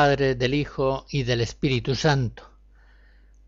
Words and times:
Padre, 0.00 0.34
del 0.34 0.54
Hijo 0.54 1.04
y 1.10 1.24
del 1.24 1.42
Espíritu 1.42 1.94
Santo. 1.94 2.42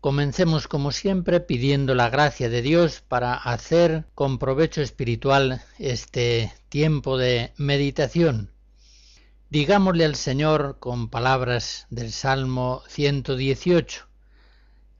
Comencemos 0.01 0.67
como 0.67 0.91
siempre 0.91 1.39
pidiendo 1.39 1.95
la 1.95 2.11
gracia 2.11 2.47
de 2.47 2.61
Dios 2.61 3.01
para 3.01 3.33
hacer 3.33 4.05
con 4.13 4.37
provecho 4.37 4.83
espiritual 4.83 5.63
este 5.79 6.53
tiempo 6.69 7.17
de 7.17 7.53
meditación. 7.57 8.51
Digámosle 9.49 10.05
al 10.05 10.13
Señor 10.13 10.77
con 10.79 11.09
palabras 11.09 11.87
del 11.89 12.11
Salmo 12.11 12.83
118. 12.87 14.05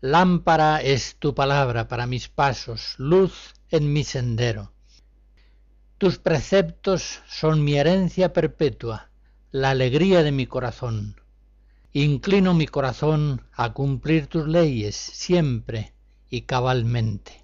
Lámpara 0.02 0.82
es 0.82 1.18
tu 1.20 1.36
palabra 1.36 1.88
para 1.88 2.08
mis 2.08 2.30
pasos, 2.30 2.96
luz 2.98 3.54
en 3.70 3.94
mi 3.94 4.04
sendero. 4.04 4.74
Tus 6.00 6.18
preceptos 6.18 7.22
son 7.28 7.64
mi 7.64 7.76
herencia 7.76 8.34
perpetua 8.34 9.12
la 9.52 9.70
alegría 9.70 10.24
de 10.24 10.32
mi 10.32 10.48
corazón. 10.48 11.16
Inclino 11.96 12.56
mi 12.56 12.66
corazón 12.66 13.44
a 13.54 13.74
cumplir 13.74 14.26
tus 14.26 14.48
leyes 14.48 14.96
siempre 14.96 15.94
y 16.28 16.42
cabalmente. 16.42 17.44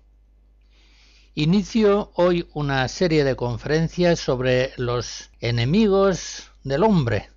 Inicio 1.35 2.11
hoy 2.15 2.47
una 2.55 2.87
serie 2.87 3.23
de 3.23 3.35
conferencias 3.35 4.19
sobre 4.19 4.71
los 4.75 5.29
enemigos 5.39 6.49
del 6.63 6.83
hombre, 6.83 7.29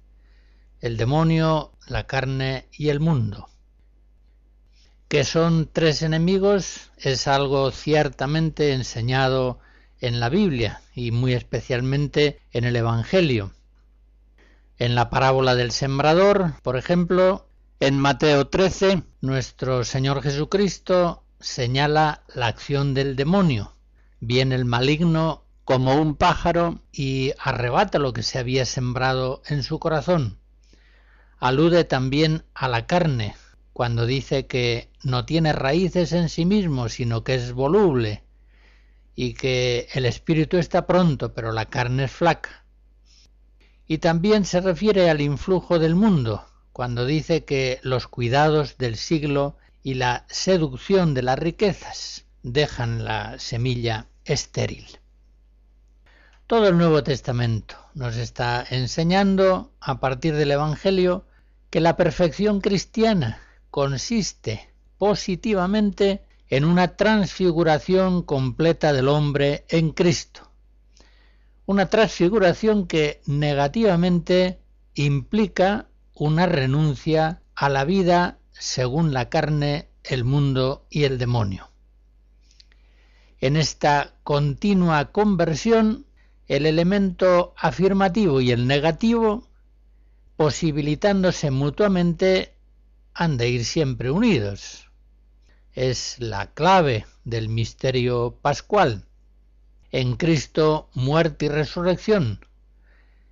el 0.80 0.96
demonio, 0.96 1.72
la 1.86 2.06
carne 2.06 2.66
y 2.72 2.88
el 2.88 2.98
mundo. 2.98 3.50
Que 5.08 5.24
son 5.24 5.68
tres 5.70 6.00
enemigos 6.00 6.90
es 6.96 7.28
algo 7.28 7.72
ciertamente 7.72 8.72
enseñado 8.72 9.58
en 10.00 10.18
la 10.18 10.30
Biblia 10.30 10.80
y 10.94 11.10
muy 11.10 11.34
especialmente 11.34 12.40
en 12.52 12.64
el 12.64 12.74
Evangelio. 12.74 13.52
En 14.82 14.96
la 14.96 15.10
parábola 15.10 15.54
del 15.54 15.70
sembrador, 15.70 16.54
por 16.64 16.76
ejemplo, 16.76 17.46
en 17.78 17.96
Mateo 18.00 18.48
13, 18.48 19.04
nuestro 19.20 19.84
Señor 19.84 20.20
Jesucristo 20.22 21.22
señala 21.38 22.24
la 22.34 22.48
acción 22.48 22.92
del 22.92 23.14
demonio. 23.14 23.76
Viene 24.18 24.56
el 24.56 24.64
maligno 24.64 25.44
como 25.64 25.94
un 25.94 26.16
pájaro 26.16 26.80
y 26.90 27.32
arrebata 27.38 28.00
lo 28.00 28.12
que 28.12 28.24
se 28.24 28.40
había 28.40 28.64
sembrado 28.64 29.42
en 29.46 29.62
su 29.62 29.78
corazón. 29.78 30.40
Alude 31.38 31.84
también 31.84 32.42
a 32.52 32.66
la 32.66 32.88
carne, 32.88 33.36
cuando 33.72 34.04
dice 34.04 34.48
que 34.48 34.90
no 35.04 35.24
tiene 35.26 35.52
raíces 35.52 36.12
en 36.12 36.28
sí 36.28 36.44
mismo, 36.44 36.88
sino 36.88 37.22
que 37.22 37.36
es 37.36 37.52
voluble, 37.52 38.24
y 39.14 39.34
que 39.34 39.86
el 39.92 40.06
espíritu 40.06 40.56
está 40.56 40.88
pronto, 40.88 41.34
pero 41.34 41.52
la 41.52 41.66
carne 41.66 42.06
es 42.06 42.10
flaca 42.10 42.61
y 43.92 43.98
también 43.98 44.46
se 44.46 44.62
refiere 44.62 45.10
al 45.10 45.20
influjo 45.20 45.78
del 45.78 45.94
mundo, 45.94 46.46
cuando 46.72 47.04
dice 47.04 47.44
que 47.44 47.78
los 47.82 48.08
cuidados 48.08 48.78
del 48.78 48.96
siglo 48.96 49.58
y 49.82 49.94
la 49.94 50.24
seducción 50.30 51.12
de 51.12 51.20
las 51.20 51.38
riquezas 51.38 52.24
dejan 52.42 53.04
la 53.04 53.38
semilla 53.38 54.06
estéril. 54.24 54.86
Todo 56.46 56.68
el 56.68 56.78
Nuevo 56.78 57.02
Testamento 57.02 57.76
nos 57.92 58.16
está 58.16 58.64
enseñando, 58.70 59.74
a 59.78 60.00
partir 60.00 60.36
del 60.36 60.52
Evangelio, 60.52 61.26
que 61.68 61.80
la 61.80 61.94
perfección 61.94 62.62
cristiana 62.62 63.42
consiste 63.70 64.70
positivamente 64.96 66.24
en 66.48 66.64
una 66.64 66.96
transfiguración 66.96 68.22
completa 68.22 68.94
del 68.94 69.08
hombre 69.08 69.66
en 69.68 69.90
Cristo, 69.90 70.50
una 71.66 71.86
transfiguración 71.86 72.86
que 72.86 73.20
negativamente 73.26 74.58
implica 74.94 75.88
una 76.14 76.46
renuncia 76.46 77.42
a 77.54 77.68
la 77.68 77.84
vida 77.84 78.38
según 78.50 79.12
la 79.12 79.28
carne, 79.28 79.88
el 80.04 80.24
mundo 80.24 80.86
y 80.90 81.04
el 81.04 81.18
demonio. 81.18 81.70
En 83.40 83.56
esta 83.56 84.14
continua 84.22 85.12
conversión, 85.12 86.06
el 86.46 86.66
elemento 86.66 87.54
afirmativo 87.56 88.40
y 88.40 88.50
el 88.50 88.66
negativo, 88.66 89.48
posibilitándose 90.36 91.50
mutuamente, 91.50 92.54
han 93.14 93.36
de 93.36 93.48
ir 93.48 93.64
siempre 93.64 94.10
unidos. 94.10 94.90
Es 95.72 96.16
la 96.18 96.52
clave 96.52 97.06
del 97.24 97.48
misterio 97.48 98.38
pascual 98.42 99.06
en 99.92 100.16
Cristo 100.16 100.88
muerte 100.94 101.46
y 101.46 101.48
resurrección, 101.50 102.40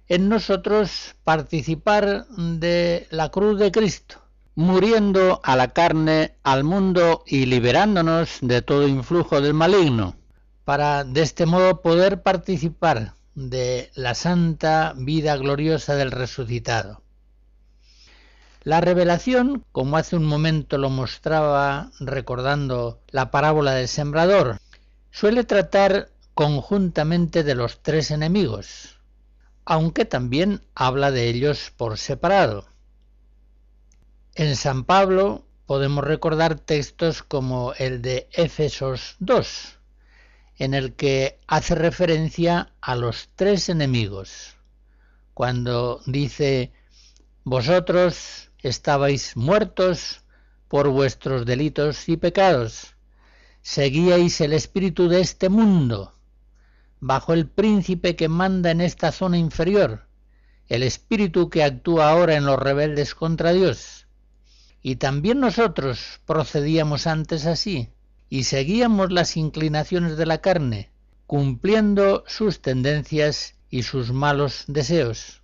en 0.09 0.29
nosotros 0.29 1.17
participar 1.25 2.27
de 2.29 3.07
la 3.11 3.31
cruz 3.31 3.59
de 3.59 3.73
Cristo, 3.73 4.21
muriendo 4.55 5.41
a 5.43 5.57
la 5.57 5.69
carne, 5.69 6.35
al 6.43 6.65
mundo 6.65 7.25
y 7.27 7.47
liberándonos 7.47 8.39
de 8.43 8.61
todo 8.61 8.87
influjo 8.87 9.41
del 9.41 9.55
maligno, 9.55 10.17
para 10.65 11.05
de 11.05 11.23
este 11.23 11.47
modo 11.47 11.81
poder 11.81 12.23
participar 12.23 13.15
de 13.35 13.91
la 13.95 14.15
santa 14.15 14.93
vida 14.97 15.37
gloriosa 15.37 15.95
del 15.95 16.11
resucitado. 16.11 17.03
La 18.63 18.83
revelación, 18.83 19.65
como 19.73 19.97
hace 19.97 20.17
un 20.17 20.27
momento 20.27 20.77
lo 20.77 20.91
mostraba 20.91 21.91
recordando 21.99 23.01
la 23.09 23.31
parábola 23.31 23.73
del 23.73 23.89
sembrador, 23.89 24.59
suele 25.11 25.45
tratar 25.45 26.10
conjuntamente 26.35 27.43
de 27.45 27.55
los 27.55 27.83
tres 27.83 28.11
enemigos, 28.11 29.01
aunque 29.65 30.05
también 30.05 30.63
habla 30.75 31.11
de 31.11 31.29
ellos 31.29 31.73
por 31.77 31.99
separado. 31.99 32.67
En 34.35 34.57
San 34.57 34.85
Pablo 34.85 35.45
podemos 35.67 36.05
recordar 36.05 36.59
textos 36.59 37.23
como 37.23 37.75
el 37.75 38.03
de 38.03 38.29
Éfesos 38.33 39.17
2, 39.21 39.79
en 40.57 40.75
el 40.75 40.95
que 40.95 41.39
hace 41.47 41.75
referencia 41.75 42.73
a 42.81 42.97
los 42.97 43.31
tres 43.37 43.69
enemigos, 43.69 44.57
cuando 45.35 46.01
dice, 46.07 46.73
vosotros 47.45 48.51
estabais 48.59 49.37
muertos 49.37 50.25
por 50.69 50.89
vuestros 50.89 51.47
delitos 51.47 52.09
y 52.09 52.17
pecados, 52.17 52.95
seguíais 53.63 54.41
el 54.41 54.53
espíritu 54.53 55.09
de 55.09 55.21
este 55.21 55.49
mundo, 55.49 56.20
bajo 57.01 57.33
el 57.33 57.49
príncipe 57.49 58.15
que 58.15 58.29
manda 58.29 58.71
en 58.71 58.81
esta 58.81 59.11
zona 59.11 59.39
inferior, 59.39 60.07
el 60.69 60.83
espíritu 60.83 61.49
que 61.49 61.65
actúa 61.65 62.11
ahora 62.11 62.37
en 62.37 62.45
los 62.45 62.59
rebeldes 62.59 63.15
contra 63.15 63.53
Dios. 63.53 64.07
Y 64.83 64.97
también 64.97 65.41
nosotros 65.41 66.21
procedíamos 66.27 67.07
antes 67.07 67.47
así, 67.47 67.91
y 68.29 68.45
seguíamos 68.45 69.11
las 69.11 69.37
inclinaciones 69.37 70.17
de 70.17 70.27
la 70.27 70.39
carne, 70.39 70.91
cumpliendo 71.27 72.23
sus 72.27 72.61
tendencias 72.61 73.55
y 73.71 73.83
sus 73.83 74.13
malos 74.13 74.65
deseos. 74.69 75.43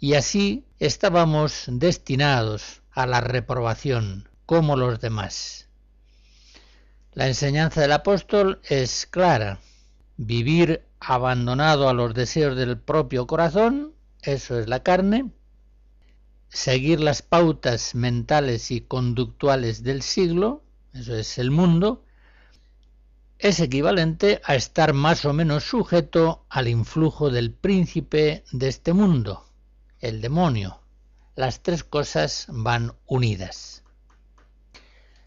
Y 0.00 0.14
así 0.14 0.64
estábamos 0.78 1.64
destinados 1.66 2.82
a 2.90 3.06
la 3.06 3.20
reprobación, 3.20 4.28
como 4.46 4.76
los 4.76 5.00
demás. 5.00 5.68
La 7.12 7.26
enseñanza 7.26 7.80
del 7.80 7.92
apóstol 7.92 8.60
es 8.68 9.06
clara 9.06 9.60
vivir 10.18 10.84
abandonado 11.00 11.88
a 11.88 11.94
los 11.94 12.12
deseos 12.12 12.56
del 12.56 12.76
propio 12.78 13.26
corazón, 13.26 13.94
eso 14.20 14.58
es 14.58 14.68
la 14.68 14.82
carne, 14.82 15.30
seguir 16.48 17.00
las 17.00 17.22
pautas 17.22 17.94
mentales 17.94 18.70
y 18.70 18.80
conductuales 18.80 19.82
del 19.84 20.02
siglo, 20.02 20.64
eso 20.92 21.14
es 21.14 21.38
el 21.38 21.50
mundo, 21.50 22.04
es 23.38 23.60
equivalente 23.60 24.40
a 24.44 24.56
estar 24.56 24.92
más 24.92 25.24
o 25.24 25.32
menos 25.32 25.62
sujeto 25.62 26.44
al 26.48 26.66
influjo 26.66 27.30
del 27.30 27.52
príncipe 27.52 28.44
de 28.50 28.68
este 28.68 28.92
mundo, 28.92 29.46
el 30.00 30.20
demonio. 30.20 30.80
Las 31.36 31.62
tres 31.62 31.84
cosas 31.84 32.46
van 32.48 32.94
unidas. 33.06 33.84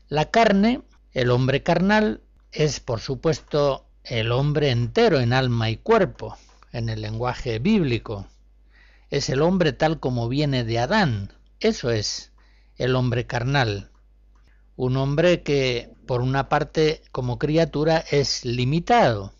La 0.09 0.29
carne, 0.29 0.81
el 1.13 1.31
hombre 1.31 1.63
carnal, 1.63 2.21
es 2.51 2.81
por 2.81 2.99
supuesto 2.99 3.87
el 4.03 4.31
hombre 4.31 4.71
entero 4.71 5.19
en 5.19 5.33
alma 5.33 5.69
y 5.69 5.77
cuerpo, 5.77 6.37
en 6.71 6.89
el 6.89 7.01
lenguaje 7.01 7.59
bíblico. 7.59 8.27
Es 9.09 9.29
el 9.29 9.41
hombre 9.41 9.73
tal 9.73 9.99
como 9.99 10.29
viene 10.29 10.63
de 10.63 10.79
Adán, 10.79 11.33
Eso 11.59 11.91
es 11.91 12.31
el 12.77 12.95
hombre 12.95 13.27
carnal. 13.27 13.91
Un 14.75 14.97
hombre 14.97 15.43
que, 15.43 15.91
por 16.07 16.21
una 16.21 16.49
parte, 16.49 17.03
como 17.11 17.37
criatura, 17.37 18.03
es 18.09 18.43
limitado, 18.45 19.33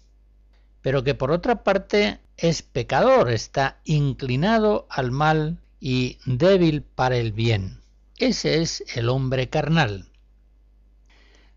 pero 0.82 1.04
que 1.04 1.16
por 1.16 1.32
otra 1.32 1.64
parte 1.64 2.20
es 2.38 2.62
pecador, 2.62 3.32
está 3.32 3.80
inclinado 3.84 4.86
al 4.90 5.12
mal 5.12 5.60
y 5.80 6.20
débil 6.26 6.84
para 6.84 7.18
el 7.18 7.32
bien. 7.32 7.82
Ese 8.18 8.62
es 8.62 8.84
el 8.96 9.10
hombre 9.10 9.50
carnal. 9.50 10.12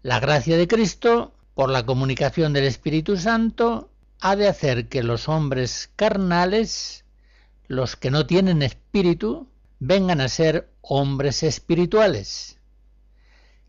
La 0.00 0.20
gracia 0.20 0.56
de 0.56 0.66
Cristo, 0.66 1.33
por 1.54 1.70
la 1.70 1.86
comunicación 1.86 2.52
del 2.52 2.64
Espíritu 2.64 3.16
Santo, 3.16 3.90
ha 4.20 4.36
de 4.36 4.48
hacer 4.48 4.88
que 4.88 5.02
los 5.02 5.28
hombres 5.28 5.90
carnales, 5.96 7.04
los 7.68 7.96
que 7.96 8.10
no 8.10 8.26
tienen 8.26 8.62
espíritu, 8.62 9.48
vengan 9.78 10.20
a 10.20 10.28
ser 10.28 10.70
hombres 10.80 11.42
espirituales, 11.42 12.58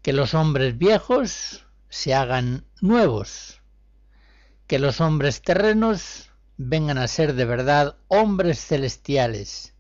que 0.02 0.14
los 0.14 0.34
hombres 0.34 0.78
viejos 0.78 1.66
se 1.90 2.14
hagan 2.14 2.66
nuevos, 2.82 3.62
que 4.68 4.80
los 4.80 5.02
hombres 5.02 5.42
terrenos 5.42 6.32
vengan 6.58 6.98
a 6.98 7.08
ser 7.08 7.34
de 7.34 7.46
verdad 7.46 7.98
hombres 8.08 8.60
celestiales, 8.66 9.74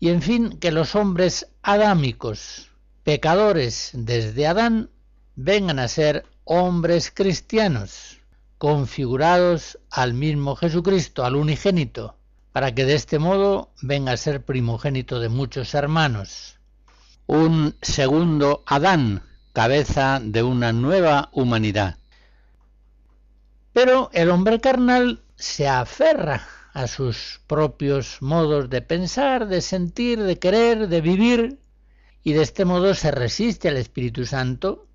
y 0.00 0.10
en 0.10 0.22
fin, 0.22 0.58
que 0.58 0.70
los 0.70 0.94
hombres 0.94 1.48
adámicos, 1.62 2.70
pecadores 3.02 3.90
desde 3.94 4.46
Adán, 4.46 4.90
vengan 5.34 5.78
a 5.78 5.88
ser 5.88 6.24
hombres 6.50 7.12
cristianos, 7.14 8.22
configurados 8.56 9.78
al 9.90 10.14
mismo 10.14 10.56
Jesucristo, 10.56 11.26
al 11.26 11.36
unigénito, 11.36 12.16
para 12.52 12.74
que 12.74 12.86
de 12.86 12.94
este 12.94 13.18
modo 13.18 13.70
venga 13.82 14.12
a 14.12 14.16
ser 14.16 14.42
primogénito 14.42 15.20
de 15.20 15.28
muchos 15.28 15.74
hermanos. 15.74 16.56
Un 17.26 17.76
segundo 17.82 18.62
Adán, 18.64 19.22
cabeza 19.52 20.20
de 20.24 20.42
una 20.42 20.72
nueva 20.72 21.28
humanidad. 21.32 21.98
Pero 23.74 24.08
el 24.14 24.30
hombre 24.30 24.58
carnal 24.58 25.20
se 25.36 25.68
aferra 25.68 26.48
a 26.72 26.86
sus 26.86 27.42
propios 27.46 28.22
modos 28.22 28.70
de 28.70 28.80
pensar, 28.80 29.48
de 29.48 29.60
sentir, 29.60 30.22
de 30.22 30.38
querer, 30.38 30.88
de 30.88 31.02
vivir, 31.02 31.58
y 32.24 32.32
de 32.32 32.42
este 32.42 32.64
modo 32.64 32.94
se 32.94 33.10
resiste 33.10 33.68
al 33.68 33.76
Espíritu 33.76 34.24
Santo, 34.24 34.87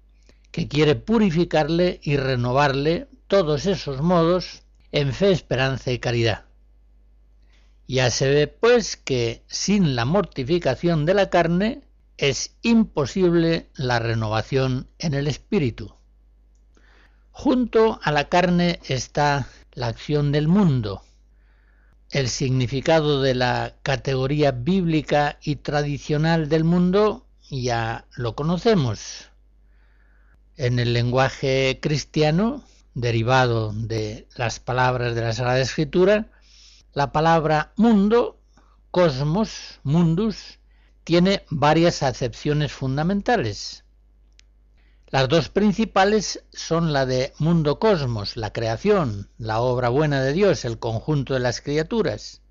que 0.54 0.68
quiere 0.68 0.94
purificarle 0.94 2.00
y 2.04 2.16
renovarle 2.16 3.08
todos 3.26 3.66
esos 3.66 4.02
modos 4.02 4.62
en 4.92 5.12
fe, 5.12 5.32
esperanza 5.32 5.92
y 5.92 5.98
caridad. 5.98 6.46
Ya 7.88 8.12
se 8.12 8.30
ve 8.30 8.48
pues 8.48 8.96
que 8.96 9.44
sin 9.48 9.96
la 9.96 10.06
mortificación 10.06 11.08
de 11.08 11.16
la 11.16 11.32
carne 11.32 11.82
es 12.18 12.56
imposible 12.62 13.72
la 13.74 13.98
renovación 13.98 14.88
en 15.00 15.16
el 15.16 15.28
espíritu. 15.28 15.96
Junto 17.32 18.00
a 18.04 18.12
la 18.12 18.30
carne 18.30 18.80
está 18.88 19.48
la 19.74 19.88
acción 19.88 20.32
del 20.32 20.48
mundo. 20.48 21.02
El 22.12 22.30
significado 22.30 23.24
de 23.24 23.34
la 23.34 23.74
categoría 23.82 24.52
bíblica 24.52 25.40
y 25.42 25.56
tradicional 25.56 26.48
del 26.48 26.64
mundo 26.64 27.26
ya 27.50 28.06
lo 28.16 28.36
conocemos. 28.36 29.33
En 30.56 30.78
el 30.78 30.94
lenguaje 30.94 31.80
cristiano, 31.82 32.64
derivado 32.94 33.74
de 33.74 34.28
las 34.36 34.60
palabras 34.60 35.16
de 35.16 35.22
la 35.22 35.34
Sagrada 35.34 35.60
Escritura, 35.60 36.28
la 36.94 37.12
palabra 37.12 37.74
mundo, 37.76 38.40
cosmos, 38.92 39.80
mundus, 39.82 40.60
tiene 41.04 41.44
varias 41.50 42.04
acepciones 42.04 42.72
fundamentales. 42.72 43.84
Las 45.08 45.28
dos 45.28 45.50
principales 45.50 46.44
son 46.52 46.94
la 46.94 47.08
de 47.08 47.34
mundo 47.40 47.80
cosmos, 47.80 48.38
la 48.38 48.54
creación, 48.54 49.30
la 49.40 49.60
obra 49.60 49.90
buena 49.90 50.22
de 50.22 50.34
Dios, 50.34 50.66
el 50.66 50.78
conjunto 50.78 51.34
de 51.34 51.40
las 51.40 51.62
criaturas. 51.62 52.42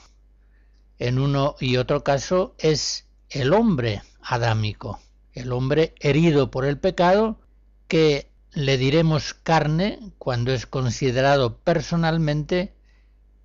En 0.99 1.19
uno 1.19 1.57
y 1.59 1.79
otro 1.79 2.05
caso 2.05 2.55
es 2.59 3.07
el 3.31 3.55
hombre 3.55 4.03
adámico, 4.21 5.01
el 5.33 5.53
hombre 5.53 5.95
herido 5.99 6.51
por 6.51 6.67
el 6.67 6.79
pecado 6.79 7.41
que 7.89 8.31
le 8.53 8.77
diremos 8.77 9.33
carne 9.33 9.99
cuando 10.19 10.53
es 10.53 10.67
considerado 10.67 11.57
personalmente 11.57 12.75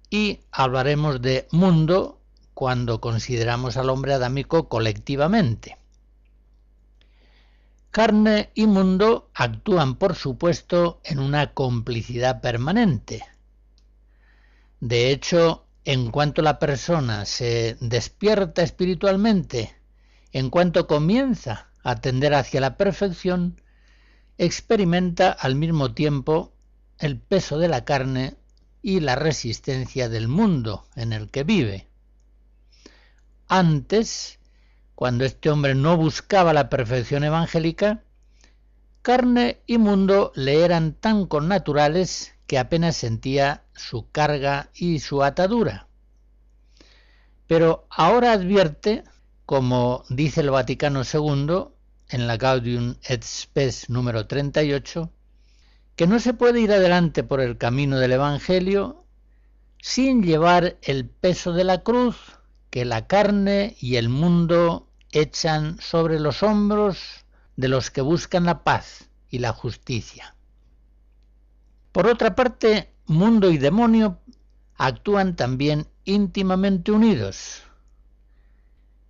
y 0.09 0.41
hablaremos 0.51 1.21
de 1.21 1.47
mundo 1.49 2.19
cuando 2.53 2.99
consideramos 2.99 3.77
al 3.77 3.89
hombre 3.89 4.15
adámico 4.15 4.67
colectivamente. 4.67 5.77
Carne 7.91 8.51
y 8.53 8.67
mundo 8.67 9.31
actúan, 9.33 9.95
por 9.95 10.15
supuesto, 10.15 11.01
en 11.03 11.19
una 11.19 11.53
complicidad 11.53 12.39
permanente. 12.39 13.25
De 14.79 15.11
hecho, 15.11 15.65
en 15.85 16.11
cuanto 16.11 16.41
la 16.41 16.59
persona 16.59 17.25
se 17.25 17.77
despierta 17.81 18.61
espiritualmente, 18.61 19.75
en 20.31 20.49
cuanto 20.49 20.85
comienza 20.85 21.69
a 21.83 21.99
tender 21.99 22.35
hacia 22.35 22.61
la 22.61 22.77
perfección, 22.77 23.61
experimenta 24.37 25.31
al 25.31 25.55
mismo 25.55 25.93
tiempo 25.93 26.53
el 26.99 27.19
peso 27.19 27.57
de 27.57 27.69
la 27.69 27.85
carne 27.85 28.35
y 28.81 28.99
la 28.99 29.15
resistencia 29.15 30.09
del 30.09 30.27
mundo 30.27 30.85
en 30.95 31.11
el 31.11 31.29
que 31.29 31.43
vive. 31.43 31.87
Antes, 33.47 34.38
cuando 34.99 35.23
este 35.23 35.49
hombre 35.49 35.75
no 35.75 35.95
buscaba 35.95 36.51
la 36.51 36.67
perfección 36.67 37.23
evangélica, 37.23 38.03
carne 39.01 39.61
y 39.65 39.77
mundo 39.77 40.33
le 40.35 40.65
eran 40.65 40.91
tan 40.91 41.25
connaturales 41.25 42.33
que 42.47 42.59
apenas 42.59 42.97
sentía 42.97 43.63
su 43.73 44.11
carga 44.11 44.71
y 44.73 44.99
su 44.99 45.23
atadura. 45.23 45.87
Pero 47.47 47.87
ahora 47.89 48.33
advierte, 48.33 49.05
como 49.45 50.03
dice 50.09 50.41
el 50.41 50.49
Vaticano 50.49 51.03
II, 51.03 51.69
en 52.09 52.27
la 52.27 52.35
Gaudium 52.35 52.95
et 53.07 53.23
Spes 53.23 53.89
número 53.89 54.27
38, 54.27 55.09
que 55.95 56.07
no 56.07 56.19
se 56.19 56.33
puede 56.33 56.59
ir 56.59 56.73
adelante 56.73 57.23
por 57.23 57.39
el 57.39 57.57
camino 57.57 57.99
del 57.99 58.11
Evangelio 58.11 59.05
sin 59.81 60.23
llevar 60.23 60.75
el 60.81 61.05
peso 61.05 61.53
de 61.53 61.63
la 61.63 61.83
cruz 61.83 62.17
que 62.69 62.83
la 62.83 63.07
carne 63.07 63.77
y 63.79 63.95
el 63.95 64.09
mundo 64.09 64.87
echan 65.11 65.79
sobre 65.79 66.19
los 66.19 66.43
hombros 66.43 67.25
de 67.55 67.67
los 67.67 67.91
que 67.91 68.01
buscan 68.01 68.45
la 68.45 68.63
paz 68.63 69.09
y 69.29 69.39
la 69.39 69.53
justicia. 69.53 70.35
Por 71.91 72.07
otra 72.07 72.35
parte, 72.35 72.93
mundo 73.05 73.49
y 73.49 73.57
demonio 73.57 74.19
actúan 74.75 75.35
también 75.35 75.87
íntimamente 76.05 76.91
unidos. 76.91 77.63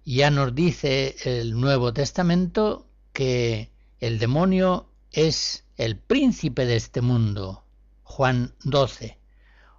Ya 0.06 0.32
nos 0.32 0.56
dice 0.56 1.16
el 1.26 1.60
Nuevo 1.60 1.94
Testamento 1.94 2.88
que 3.14 3.70
el 4.00 4.18
demonio 4.18 4.90
es 5.12 5.66
el 5.78 5.98
príncipe 5.98 6.66
de 6.66 6.76
este 6.76 7.02
mundo, 7.02 7.64
Juan 8.04 8.56
12, 8.64 9.20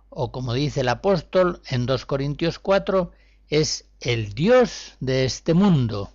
o 0.08 0.30
como 0.30 0.54
dice 0.54 0.82
el 0.82 0.88
apóstol 0.88 1.60
en 1.68 1.86
2 1.86 2.06
Corintios 2.06 2.58
4, 2.58 3.10
es 3.48 3.89
el 4.00 4.32
Dios 4.32 4.94
de 5.00 5.24
este 5.24 5.52
mundo. 5.52 6.10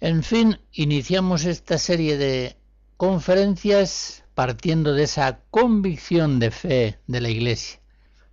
En 0.00 0.22
fin, 0.22 0.58
iniciamos 0.72 1.44
esta 1.44 1.78
serie 1.78 2.16
de 2.16 2.56
conferencias 2.96 4.24
partiendo 4.34 4.94
de 4.94 5.04
esa 5.04 5.40
convicción 5.50 6.38
de 6.38 6.50
fe 6.50 6.98
de 7.06 7.20
la 7.20 7.28
Iglesia, 7.28 7.80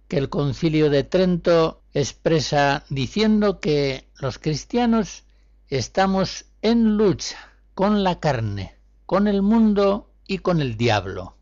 que 0.08 0.18
el 0.18 0.30
concilio 0.30 0.90
de 0.90 1.04
Trento 1.04 1.84
expresa 1.94 2.86
diciendo 2.90 3.60
que 3.60 4.08
los 4.20 4.40
cristianos 4.40 5.26
estamos 5.68 6.46
en 6.62 6.98
lucha 6.98 7.38
con 7.74 8.04
la 8.04 8.20
carne, 8.20 8.76
con 9.06 9.28
el 9.28 9.42
mundo 9.42 10.14
y 10.26 10.38
con 10.38 10.62
el 10.62 10.78
diablo. 10.78 11.36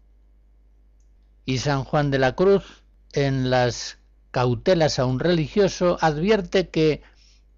Y 1.46 1.60
San 1.60 1.84
Juan 1.84 2.10
de 2.10 2.20
la 2.20 2.36
Cruz, 2.36 2.84
en 3.14 3.50
las 3.50 4.00
cautelas 4.38 5.00
a 5.00 5.08
un 5.08 5.20
religioso, 5.20 5.98
advierte 6.00 6.70
que 6.70 7.02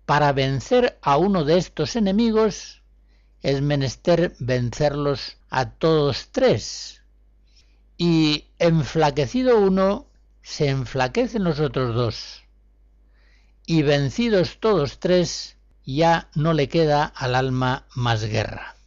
para 0.05 0.31
vencer 0.31 0.97
a 1.01 1.17
uno 1.17 1.43
de 1.43 1.57
estos 1.57 1.97
enemigos 1.97 2.83
es 3.41 3.61
menester 3.61 4.33
vencerlos 4.39 5.35
a 5.49 5.71
todos 5.71 6.29
tres. 6.31 7.03
Y 7.97 8.45
enflaquecido 8.59 9.59
uno, 9.59 10.07
se 10.41 10.69
enflaquecen 10.69 11.43
los 11.43 11.59
otros 11.59 11.93
dos. 11.93 12.43
Y 13.65 13.81
vencidos 13.81 14.61
todos 14.61 15.01
tres, 15.01 15.57
ya 15.85 16.29
no 16.33 16.53
le 16.53 16.69
queda 16.69 17.03
al 17.03 17.35
alma 17.35 17.87
más 17.93 18.23
guerra. 18.23 18.77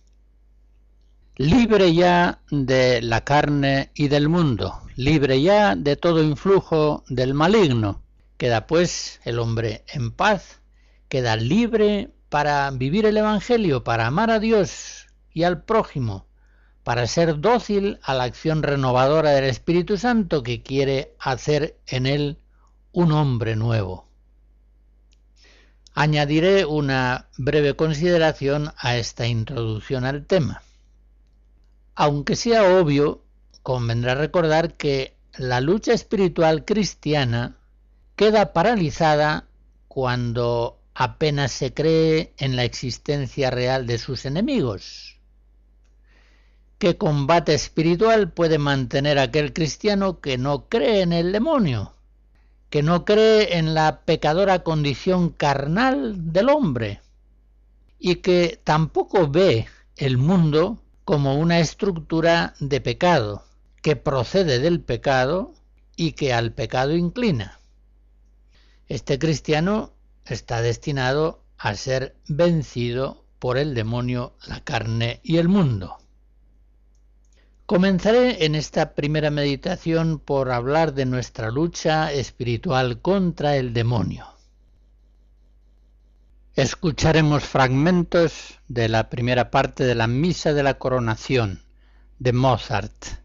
Libre 1.37 1.93
ya 1.93 2.41
de 2.51 3.03
la 3.03 3.23
carne 3.23 3.91
y 3.93 4.09
del 4.09 4.31
mundo, 4.31 4.82
libre 4.97 5.41
ya 5.43 5.75
de 5.77 5.97
todo 5.97 6.23
influjo 6.23 7.05
del 7.09 7.35
maligno, 7.35 8.03
queda 8.37 8.67
pues 8.67 9.21
el 9.25 9.39
hombre 9.39 9.85
en 9.89 10.11
paz, 10.11 10.61
queda 11.09 11.37
libre 11.37 12.11
para 12.29 12.71
vivir 12.71 13.07
el 13.07 13.17
Evangelio, 13.17 13.85
para 13.85 14.07
amar 14.07 14.31
a 14.31 14.39
Dios 14.39 15.07
y 15.33 15.45
al 15.45 15.65
prójimo, 15.65 16.27
para 16.83 17.07
ser 17.07 17.41
dócil 17.41 17.99
a 18.03 18.15
la 18.15 18.25
acción 18.25 18.63
renovadora 18.63 19.31
del 19.31 19.45
Espíritu 19.45 19.97
Santo 19.97 20.43
que 20.43 20.63
quiere 20.63 21.15
hacer 21.19 21.79
en 21.87 22.07
él 22.07 22.39
un 22.93 23.13
hombre 23.13 23.57
nuevo. 23.57 24.09
Añadiré 25.95 26.65
una 26.65 27.29
breve 27.37 27.77
consideración 27.77 28.73
a 28.79 28.97
esta 28.97 29.27
introducción 29.27 30.05
al 30.05 30.27
tema. 30.27 30.63
Aunque 31.95 32.35
sea 32.35 32.79
obvio, 32.79 33.23
convendrá 33.63 34.15
recordar 34.15 34.75
que 34.75 35.17
la 35.37 35.61
lucha 35.61 35.93
espiritual 35.93 36.65
cristiana 36.65 37.57
queda 38.17 38.53
paralizada 38.53 39.47
cuando 39.89 40.79
apenas 40.95 41.53
se 41.53 41.73
cree 41.73 42.35
en 42.39 42.57
la 42.57 42.65
existencia 42.65 43.51
real 43.51 43.87
de 43.87 43.99
sus 43.99 44.25
enemigos. 44.27 45.19
¿Qué 46.79 46.97
combate 46.97 47.55
espiritual 47.55 48.33
puede 48.33 48.59
mantener 48.59 49.19
aquel 49.19 49.53
cristiano 49.53 50.21
que 50.21 50.37
no 50.37 50.69
cree 50.69 51.03
en 51.03 51.13
el 51.13 51.33
demonio? 51.33 51.95
que 52.73 52.83
no 52.83 53.05
cree 53.05 53.59
en 53.59 53.75
la 53.75 54.01
pecadora 54.07 54.63
condición 54.63 55.29
carnal 55.29 56.33
del 56.33 56.49
hombre 56.49 57.03
y 57.99 58.17
que 58.17 58.59
tampoco 58.65 59.29
ve 59.29 59.67
el 59.99 60.17
mundo 60.17 60.79
como 61.05 61.35
una 61.35 61.61
estructura 61.61 62.55
de 62.61 62.81
pecado, 62.81 63.45
que 63.83 63.97
procede 63.97 64.61
del 64.61 64.81
pecado 64.81 65.53
y 65.97 66.13
que 66.13 66.33
al 66.33 66.53
pecado 66.53 66.97
inclina. 66.97 67.61
Este 68.89 69.19
cristiano 69.19 69.93
está 70.25 70.63
destinado 70.63 71.43
a 71.59 71.75
ser 71.75 72.17
vencido 72.29 73.25
por 73.39 73.59
el 73.59 73.75
demonio, 73.75 74.37
la 74.47 74.61
carne 74.61 75.21
y 75.23 75.39
el 75.39 75.49
mundo. 75.49 75.99
Comenzaré 77.67 78.45
en 78.45 78.55
esta 78.55 78.95
primera 78.95 79.31
meditación 79.31 80.19
por 80.19 80.51
hablar 80.51 80.95
de 80.95 81.07
nuestra 81.07 81.51
lucha 81.51 82.13
espiritual 82.13 83.01
contra 83.01 83.57
el 83.57 83.73
demonio. 83.73 84.27
Escucharemos 86.55 87.45
fragmentos 87.45 88.61
de 88.69 88.89
la 88.89 89.09
primera 89.09 89.51
parte 89.51 89.85
de 89.85 89.95
la 89.95 90.07
Misa 90.07 90.53
de 90.53 90.63
la 90.63 90.75
Coronación 90.75 91.63
de 92.19 92.33
Mozart. 92.35 93.23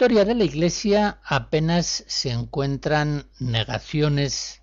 Historia 0.00 0.24
de 0.24 0.34
la 0.34 0.44
Iglesia 0.44 1.18
apenas 1.26 2.04
se 2.06 2.30
encuentran 2.30 3.26
negaciones 3.38 4.62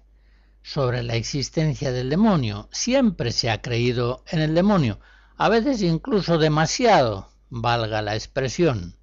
sobre 0.63 1.03
la 1.03 1.13
existencia 1.13 1.91
del 1.91 2.09
demonio. 2.09 2.67
Siempre 2.71 3.31
se 3.31 3.51
ha 3.51 3.61
creído 3.61 4.23
en 4.31 4.39
el 4.39 4.55
demonio, 4.55 4.99
a 5.37 5.47
veces 5.47 5.83
incluso 5.83 6.39
demasiado, 6.39 7.29
valga 7.51 8.01
la 8.01 8.15
expresión. 8.15 8.95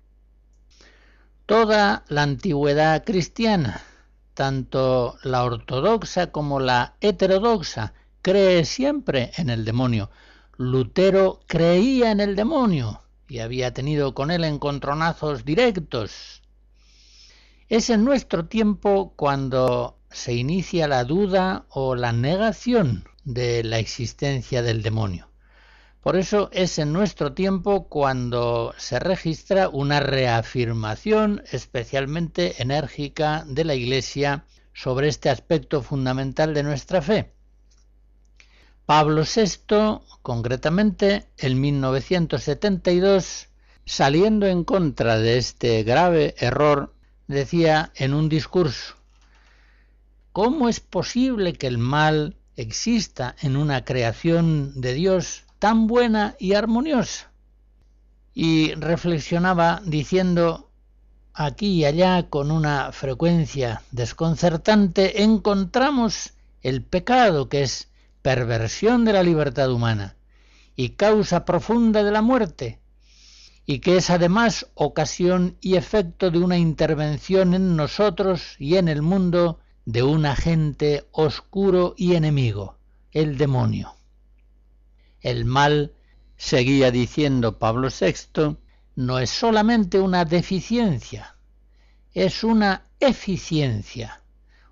Toda 1.46 2.04
la 2.08 2.22
antigüedad 2.24 3.04
cristiana, 3.04 3.82
tanto 4.34 5.16
la 5.22 5.44
ortodoxa 5.44 6.32
como 6.32 6.58
la 6.58 6.96
heterodoxa, 7.00 7.94
cree 8.22 8.64
siempre 8.64 9.30
en 9.36 9.50
el 9.50 9.64
demonio. 9.64 10.10
Lutero 10.56 11.42
creía 11.46 12.10
en 12.10 12.18
el 12.18 12.34
demonio, 12.34 13.03
y 13.28 13.38
había 13.38 13.72
tenido 13.72 14.14
con 14.14 14.30
él 14.30 14.44
encontronazos 14.44 15.44
directos. 15.44 16.42
Es 17.68 17.90
en 17.90 18.04
nuestro 18.04 18.46
tiempo 18.46 19.14
cuando 19.16 19.98
se 20.10 20.34
inicia 20.34 20.86
la 20.86 21.04
duda 21.04 21.66
o 21.70 21.94
la 21.94 22.12
negación 22.12 23.04
de 23.24 23.64
la 23.64 23.78
existencia 23.78 24.62
del 24.62 24.82
demonio. 24.82 25.28
Por 26.00 26.16
eso 26.16 26.50
es 26.52 26.78
en 26.78 26.92
nuestro 26.92 27.32
tiempo 27.32 27.88
cuando 27.88 28.74
se 28.76 28.98
registra 28.98 29.70
una 29.70 30.00
reafirmación 30.00 31.42
especialmente 31.50 32.60
enérgica 32.62 33.44
de 33.48 33.64
la 33.64 33.74
Iglesia 33.74 34.44
sobre 34.74 35.08
este 35.08 35.30
aspecto 35.30 35.80
fundamental 35.80 36.52
de 36.52 36.62
nuestra 36.62 37.00
fe. 37.00 37.33
Pablo 38.86 39.22
VI, 39.22 40.02
concretamente 40.20 41.26
en 41.38 41.58
1972, 41.58 43.48
saliendo 43.86 44.46
en 44.46 44.64
contra 44.64 45.18
de 45.18 45.38
este 45.38 45.82
grave 45.84 46.34
error, 46.38 46.92
decía 47.26 47.92
en 47.94 48.12
un 48.12 48.28
discurso, 48.28 48.96
¿cómo 50.32 50.68
es 50.68 50.80
posible 50.80 51.54
que 51.54 51.66
el 51.66 51.78
mal 51.78 52.36
exista 52.56 53.34
en 53.40 53.56
una 53.56 53.86
creación 53.86 54.78
de 54.78 54.92
Dios 54.92 55.44
tan 55.58 55.86
buena 55.86 56.36
y 56.38 56.52
armoniosa? 56.52 57.30
Y 58.34 58.74
reflexionaba 58.74 59.80
diciendo, 59.86 60.68
aquí 61.32 61.68
y 61.68 61.84
allá 61.86 62.28
con 62.28 62.50
una 62.50 62.92
frecuencia 62.92 63.82
desconcertante 63.92 65.22
encontramos 65.22 66.34
el 66.60 66.82
pecado 66.82 67.48
que 67.48 67.62
es 67.62 67.88
perversión 68.24 69.04
de 69.04 69.12
la 69.12 69.22
libertad 69.22 69.70
humana 69.70 70.16
y 70.74 70.96
causa 70.96 71.44
profunda 71.44 72.02
de 72.02 72.10
la 72.10 72.22
muerte, 72.22 72.80
y 73.66 73.80
que 73.80 73.98
es 73.98 74.08
además 74.08 74.70
ocasión 74.72 75.58
y 75.60 75.76
efecto 75.76 76.30
de 76.30 76.38
una 76.38 76.56
intervención 76.56 77.52
en 77.52 77.76
nosotros 77.76 78.56
y 78.58 78.76
en 78.76 78.88
el 78.88 79.02
mundo 79.02 79.60
de 79.84 80.02
un 80.02 80.24
agente 80.24 81.06
oscuro 81.12 81.92
y 81.98 82.14
enemigo, 82.14 82.78
el 83.12 83.36
demonio. 83.36 83.94
El 85.20 85.44
mal, 85.44 85.92
seguía 86.38 86.90
diciendo 86.90 87.58
Pablo 87.58 87.88
VI, 87.88 88.56
no 88.96 89.18
es 89.18 89.28
solamente 89.28 90.00
una 90.00 90.24
deficiencia, 90.24 91.36
es 92.14 92.42
una 92.42 92.86
eficiencia, 93.00 94.22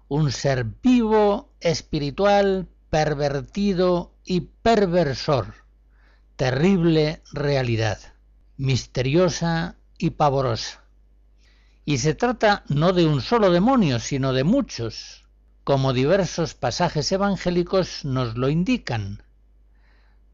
un 0.08 0.32
ser 0.32 0.64
vivo, 0.82 1.52
espiritual, 1.60 2.66
pervertido 2.92 4.12
y 4.22 4.42
perversor, 4.60 5.54
terrible 6.36 7.22
realidad, 7.32 7.98
misteriosa 8.58 9.76
y 9.96 10.10
pavorosa. 10.10 10.84
Y 11.86 11.96
se 11.96 12.14
trata 12.14 12.64
no 12.68 12.92
de 12.92 13.06
un 13.06 13.22
solo 13.22 13.50
demonio, 13.50 13.98
sino 13.98 14.34
de 14.34 14.44
muchos, 14.44 15.26
como 15.64 15.94
diversos 15.94 16.52
pasajes 16.52 17.10
evangélicos 17.12 18.04
nos 18.04 18.36
lo 18.36 18.50
indican. 18.50 19.22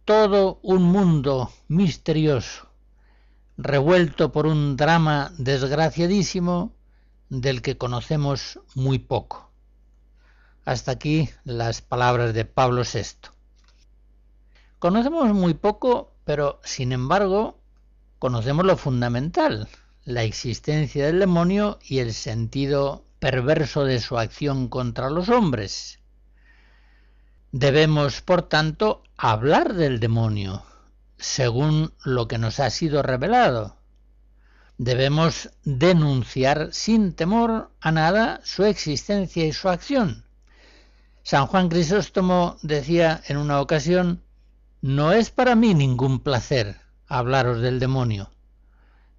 Todo 0.05 0.59
un 0.65 0.83
mundo 0.83 1.53
misterioso, 1.69 2.73
revuelto 3.57 4.33
por 4.33 4.49
un 4.49 4.77
drama 4.77 5.33
desgraciadísimo 5.39 6.73
del 7.29 7.63
que 7.63 7.79
conocemos 7.79 8.59
muy 8.75 8.99
poco. 8.99 9.48
Hasta 10.69 10.93
aquí 10.93 11.31
las 11.45 11.81
palabras 11.81 12.35
de 12.35 12.45
Pablo 12.45 12.83
VI. 12.83 13.31
Conocemos 14.79 15.33
muy 15.33 15.55
poco, 15.55 16.13
pero 16.27 16.61
sin 16.63 16.93
embargo 16.93 17.59
conocemos 18.19 18.67
lo 18.67 18.77
fundamental, 18.77 19.67
la 20.05 20.25
existencia 20.25 21.07
del 21.07 21.21
demonio 21.21 21.79
y 21.83 22.01
el 22.01 22.13
sentido 22.13 23.07
perverso 23.19 23.87
de 23.87 23.99
su 23.99 24.19
acción 24.19 24.69
contra 24.69 25.09
los 25.09 25.31
hombres. 25.31 26.01
Debemos, 27.51 28.21
por 28.21 28.43
tanto, 28.43 29.03
hablar 29.17 29.73
del 29.73 30.01
demonio, 30.01 30.65
según 31.17 31.95
lo 32.05 32.29
que 32.29 32.37
nos 32.37 32.61
ha 32.61 32.69
sido 32.69 33.03
revelado. 33.03 33.79
Debemos 34.77 35.49
denunciar 35.65 36.75
sin 36.75 37.15
temor 37.15 37.71
a 37.81 37.91
nada 37.91 38.43
su 38.45 38.67
existencia 38.67 39.47
y 39.47 39.55
su 39.55 39.71
acción. 39.71 40.28
San 41.23 41.47
Juan 41.47 41.69
Crisóstomo 41.69 42.57
decía 42.63 43.23
en 43.29 43.37
una 43.37 43.61
ocasión, 43.61 44.23
no 44.81 45.13
es 45.13 45.31
para 45.31 45.55
mí 45.55 45.75
ningún 45.75 46.21
placer 46.21 46.77
hablaros 47.07 47.61
del 47.61 47.81
demonio, 47.81 48.31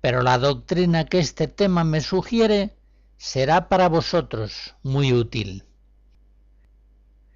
pero 0.01 0.21
la 0.23 0.38
doctrina 0.38 1.05
que 1.05 1.19
este 1.19 1.47
tema 1.47 1.83
me 1.83 2.01
sugiere 2.01 2.77
será 3.17 3.67
para 3.67 3.89
vosotros 3.89 4.75
muy 4.81 5.13
útil. 5.13 5.65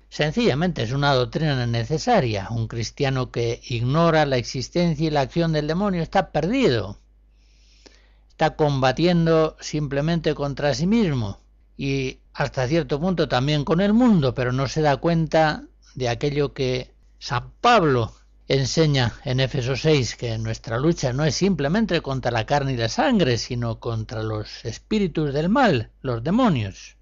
Sencillamente 0.10 0.84
es 0.84 0.92
una 0.92 1.14
doctrina 1.14 1.66
necesaria. 1.66 2.48
Un 2.52 2.68
cristiano 2.68 3.32
que 3.32 3.62
ignora 3.68 4.28
la 4.28 4.38
existencia 4.38 5.08
y 5.08 5.10
la 5.10 5.22
acción 5.22 5.54
del 5.54 5.66
demonio 5.66 6.04
está 6.04 6.32
perdido. 6.32 7.00
Está 8.30 8.56
combatiendo 8.56 9.58
simplemente 9.60 10.36
contra 10.36 10.76
sí 10.76 10.86
mismo 10.86 11.43
y 11.84 12.22
hasta 12.34 12.66
cierto 12.66 12.98
punto 12.98 13.28
también 13.28 13.66
con 13.66 13.82
el 13.82 13.92
mundo, 13.92 14.34
pero 14.34 14.54
no 14.54 14.70
se 14.70 14.82
da 14.82 14.96
cuenta 14.96 15.66
de 15.96 16.08
aquello 16.08 16.54
que 16.54 16.94
San 17.20 17.52
Pablo 17.60 18.14
enseña 18.48 19.16
en 19.26 19.42
Éfeso 19.42 19.76
6, 19.76 20.16
que 20.16 20.38
nuestra 20.38 20.80
lucha 20.80 21.12
no 21.12 21.26
es 21.26 21.36
simplemente 21.36 22.00
contra 22.00 22.32
la 22.32 22.46
carne 22.46 22.72
y 22.72 22.78
la 22.78 22.88
sangre, 22.88 23.38
sino 23.38 23.82
contra 23.82 24.24
los 24.24 24.64
espíritus 24.64 25.34
del 25.34 25.50
mal, 25.50 25.92
los 26.02 26.24
demonios. 26.24 26.96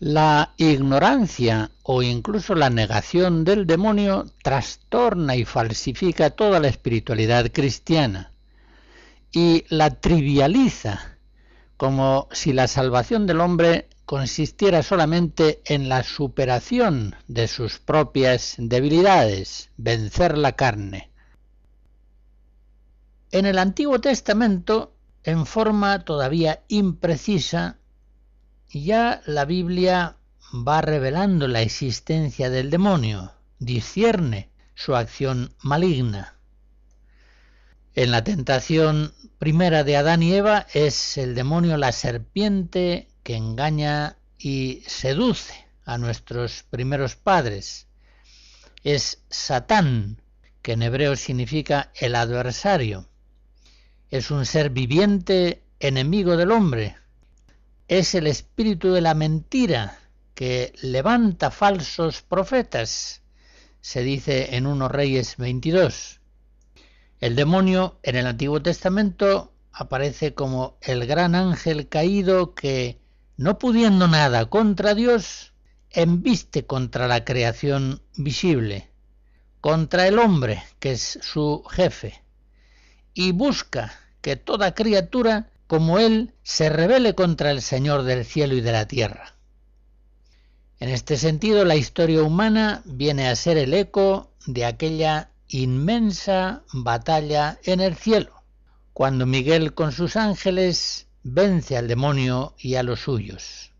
La 0.00 0.54
ignorancia 0.56 1.70
o 1.84 2.02
incluso 2.02 2.56
la 2.56 2.70
negación 2.70 3.44
del 3.44 3.68
demonio 3.68 4.26
trastorna 4.42 5.36
y 5.36 5.44
falsifica 5.44 6.30
toda 6.30 6.58
la 6.58 6.66
espiritualidad 6.66 7.52
cristiana 7.52 8.32
y 9.30 9.64
la 9.68 9.90
trivializa 9.90 11.15
como 11.76 12.28
si 12.32 12.52
la 12.52 12.68
salvación 12.68 13.26
del 13.26 13.40
hombre 13.40 13.88
consistiera 14.06 14.82
solamente 14.82 15.62
en 15.66 15.88
la 15.88 16.02
superación 16.02 17.16
de 17.26 17.48
sus 17.48 17.78
propias 17.78 18.54
debilidades, 18.58 19.70
vencer 19.76 20.38
la 20.38 20.52
carne. 20.52 21.10
En 23.32 23.44
el 23.44 23.58
Antiguo 23.58 24.00
Testamento, 24.00 24.94
en 25.24 25.44
forma 25.44 26.04
todavía 26.04 26.62
imprecisa, 26.68 27.78
ya 28.70 29.22
la 29.26 29.44
Biblia 29.44 30.16
va 30.54 30.80
revelando 30.80 31.48
la 31.48 31.62
existencia 31.62 32.48
del 32.48 32.70
demonio, 32.70 33.32
discierne 33.58 34.50
su 34.74 34.94
acción 34.94 35.52
maligna. 35.62 36.35
En 37.96 38.10
la 38.10 38.22
tentación 38.22 39.14
primera 39.38 39.82
de 39.82 39.96
Adán 39.96 40.22
y 40.22 40.34
Eva 40.34 40.66
es 40.74 41.16
el 41.16 41.34
demonio 41.34 41.78
la 41.78 41.92
serpiente 41.92 43.08
que 43.22 43.36
engaña 43.36 44.18
y 44.38 44.82
seduce 44.86 45.66
a 45.86 45.96
nuestros 45.96 46.62
primeros 46.64 47.16
padres. 47.16 47.86
Es 48.84 49.22
Satán, 49.30 50.20
que 50.60 50.72
en 50.72 50.82
hebreo 50.82 51.16
significa 51.16 51.90
el 51.94 52.16
adversario. 52.16 53.08
Es 54.10 54.30
un 54.30 54.44
ser 54.44 54.68
viviente 54.68 55.62
enemigo 55.80 56.36
del 56.36 56.52
hombre. 56.52 56.96
Es 57.88 58.14
el 58.14 58.26
espíritu 58.26 58.92
de 58.92 59.00
la 59.00 59.14
mentira 59.14 59.98
que 60.34 60.74
levanta 60.82 61.50
falsos 61.50 62.20
profetas, 62.20 63.22
se 63.80 64.02
dice 64.02 64.54
en 64.54 64.66
1 64.66 64.86
Reyes 64.90 65.38
22. 65.38 66.15
El 67.20 67.34
demonio 67.34 67.98
en 68.02 68.16
el 68.16 68.26
Antiguo 68.26 68.60
Testamento 68.60 69.52
aparece 69.72 70.34
como 70.34 70.76
el 70.82 71.06
gran 71.06 71.34
ángel 71.34 71.88
caído 71.88 72.54
que 72.54 73.00
no 73.36 73.58
pudiendo 73.58 74.06
nada 74.08 74.46
contra 74.46 74.94
Dios, 74.94 75.52
embiste 75.90 76.66
contra 76.66 77.08
la 77.08 77.24
creación 77.24 78.02
visible, 78.16 78.90
contra 79.60 80.06
el 80.06 80.18
hombre, 80.18 80.62
que 80.78 80.92
es 80.92 81.18
su 81.22 81.62
jefe, 81.70 82.22
y 83.14 83.32
busca 83.32 83.94
que 84.20 84.36
toda 84.36 84.74
criatura 84.74 85.50
como 85.66 85.98
él 85.98 86.34
se 86.42 86.68
rebele 86.68 87.14
contra 87.14 87.50
el 87.50 87.62
Señor 87.62 88.02
del 88.02 88.24
cielo 88.24 88.54
y 88.54 88.60
de 88.60 88.72
la 88.72 88.86
tierra. 88.86 89.34
En 90.78 90.90
este 90.90 91.16
sentido, 91.16 91.64
la 91.64 91.76
historia 91.76 92.22
humana 92.22 92.82
viene 92.84 93.28
a 93.28 93.36
ser 93.36 93.56
el 93.56 93.72
eco 93.72 94.32
de 94.46 94.66
aquella 94.66 95.30
inmensa 95.48 96.62
batalla 96.72 97.58
en 97.64 97.80
el 97.80 97.96
cielo, 97.96 98.42
cuando 98.92 99.26
Miguel 99.26 99.74
con 99.74 99.92
sus 99.92 100.16
ángeles 100.16 101.06
vence 101.22 101.76
al 101.76 101.88
demonio 101.88 102.54
y 102.58 102.76
a 102.76 102.82
los 102.82 103.00
suyos. 103.00 103.72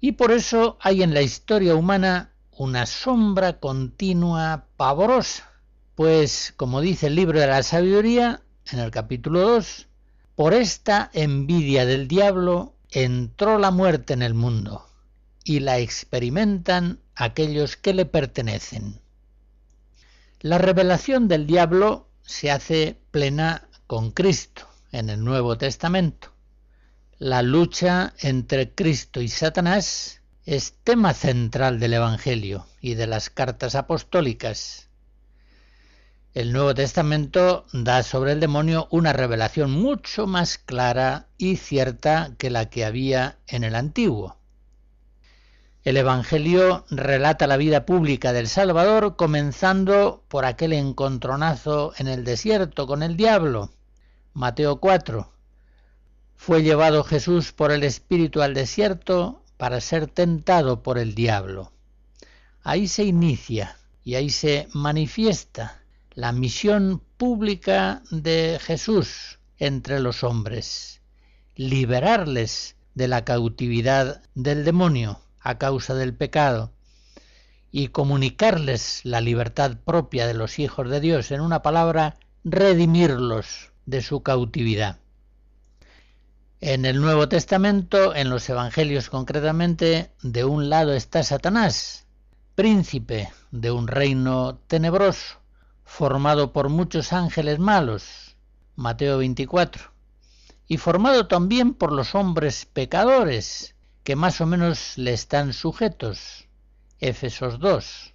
Y 0.00 0.12
por 0.12 0.32
eso 0.32 0.78
hay 0.80 1.02
en 1.02 1.12
la 1.12 1.22
historia 1.22 1.74
humana 1.74 2.32
una 2.52 2.86
sombra 2.86 3.60
continua 3.60 4.66
pavorosa, 4.76 5.50
pues, 5.94 6.54
como 6.56 6.80
dice 6.80 7.08
el 7.08 7.14
libro 7.14 7.40
de 7.40 7.46
la 7.46 7.62
sabiduría, 7.62 8.42
en 8.72 8.78
el 8.78 8.90
capítulo 8.90 9.40
2, 9.40 9.88
por 10.34 10.54
esta 10.54 11.10
envidia 11.12 11.84
del 11.84 12.08
diablo 12.08 12.74
entró 12.90 13.58
la 13.58 13.70
muerte 13.70 14.14
en 14.14 14.22
el 14.22 14.34
mundo, 14.34 14.86
y 15.44 15.60
la 15.60 15.78
experimentan 15.78 17.00
aquellos 17.14 17.76
que 17.76 17.92
le 17.92 18.06
pertenecen. 18.06 18.99
La 20.42 20.56
revelación 20.56 21.28
del 21.28 21.46
diablo 21.46 22.08
se 22.22 22.50
hace 22.50 22.98
plena 23.10 23.68
con 23.86 24.10
Cristo 24.10 24.66
en 24.90 25.10
el 25.10 25.22
Nuevo 25.22 25.58
Testamento. 25.58 26.32
La 27.18 27.42
lucha 27.42 28.14
entre 28.20 28.74
Cristo 28.74 29.20
y 29.20 29.28
Satanás 29.28 30.22
es 30.46 30.78
tema 30.82 31.12
central 31.12 31.78
del 31.78 31.92
Evangelio 31.92 32.66
y 32.80 32.94
de 32.94 33.06
las 33.06 33.28
cartas 33.28 33.74
apostólicas. 33.74 34.88
El 36.32 36.54
Nuevo 36.54 36.74
Testamento 36.74 37.66
da 37.74 38.02
sobre 38.02 38.32
el 38.32 38.40
demonio 38.40 38.88
una 38.90 39.12
revelación 39.12 39.70
mucho 39.70 40.26
más 40.26 40.56
clara 40.56 41.26
y 41.36 41.56
cierta 41.56 42.34
que 42.38 42.48
la 42.48 42.70
que 42.70 42.86
había 42.86 43.36
en 43.46 43.62
el 43.62 43.74
Antiguo. 43.74 44.39
El 45.82 45.96
Evangelio 45.96 46.84
relata 46.90 47.46
la 47.46 47.56
vida 47.56 47.86
pública 47.86 48.34
del 48.34 48.48
Salvador 48.48 49.16
comenzando 49.16 50.22
por 50.28 50.44
aquel 50.44 50.74
encontronazo 50.74 51.94
en 51.96 52.06
el 52.06 52.22
desierto 52.22 52.86
con 52.86 53.02
el 53.02 53.16
diablo. 53.16 53.72
Mateo 54.34 54.78
4. 54.78 55.32
Fue 56.36 56.62
llevado 56.62 57.02
Jesús 57.02 57.52
por 57.52 57.72
el 57.72 57.82
Espíritu 57.82 58.42
al 58.42 58.52
desierto 58.52 59.42
para 59.56 59.80
ser 59.80 60.06
tentado 60.06 60.82
por 60.82 60.98
el 60.98 61.14
diablo. 61.14 61.72
Ahí 62.62 62.86
se 62.86 63.04
inicia 63.04 63.78
y 64.04 64.16
ahí 64.16 64.28
se 64.28 64.68
manifiesta 64.74 65.82
la 66.12 66.32
misión 66.32 67.02
pública 67.16 68.02
de 68.10 68.58
Jesús 68.60 69.38
entre 69.56 69.98
los 70.00 70.24
hombres, 70.24 71.00
liberarles 71.56 72.76
de 72.94 73.08
la 73.08 73.24
cautividad 73.24 74.20
del 74.34 74.66
demonio 74.66 75.22
a 75.40 75.58
causa 75.58 75.94
del 75.94 76.14
pecado 76.14 76.72
y 77.72 77.88
comunicarles 77.88 79.00
la 79.04 79.20
libertad 79.20 79.76
propia 79.84 80.26
de 80.26 80.34
los 80.34 80.58
hijos 80.58 80.90
de 80.90 81.00
Dios, 81.00 81.30
en 81.30 81.40
una 81.40 81.62
palabra, 81.62 82.16
redimirlos 82.44 83.70
de 83.86 84.02
su 84.02 84.22
cautividad. 84.22 84.98
En 86.60 86.84
el 86.84 87.00
Nuevo 87.00 87.28
Testamento, 87.28 88.14
en 88.14 88.28
los 88.28 88.48
Evangelios 88.48 89.08
concretamente, 89.08 90.10
de 90.22 90.44
un 90.44 90.68
lado 90.68 90.92
está 90.92 91.22
Satanás, 91.22 92.06
príncipe 92.54 93.30
de 93.50 93.70
un 93.70 93.88
reino 93.88 94.58
tenebroso, 94.66 95.40
formado 95.84 96.52
por 96.52 96.68
muchos 96.68 97.12
ángeles 97.12 97.58
malos, 97.58 98.36
Mateo 98.76 99.18
24, 99.18 99.90
y 100.66 100.76
formado 100.76 101.26
también 101.26 101.72
por 101.74 101.92
los 101.92 102.14
hombres 102.14 102.66
pecadores, 102.66 103.74
que 104.04 104.16
más 104.16 104.40
o 104.40 104.46
menos 104.46 104.96
le 104.96 105.12
están 105.12 105.52
sujetos. 105.52 106.48
Éfesos 107.00 107.58
2. 107.58 108.14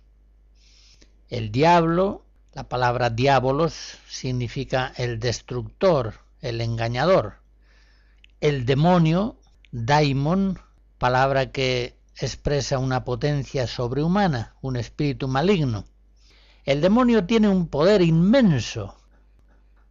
El 1.30 1.52
diablo, 1.52 2.26
la 2.54 2.70
palabra 2.70 3.10
diabolos 3.10 3.98
significa 4.08 4.94
el 4.98 5.20
destructor, 5.20 6.16
el 6.42 6.62
engañador. 6.62 7.36
El 8.42 8.66
demonio, 8.66 9.40
daimon, 9.72 10.60
palabra 10.98 11.52
que 11.52 11.98
expresa 12.20 12.78
una 12.78 13.04
potencia 13.04 13.68
sobrehumana, 13.68 14.56
un 14.62 14.78
espíritu 14.78 15.28
maligno. 15.28 15.86
El 16.64 16.82
demonio 16.82 17.26
tiene 17.26 17.50
un 17.50 17.68
poder 17.68 18.02
inmenso. 18.02 18.96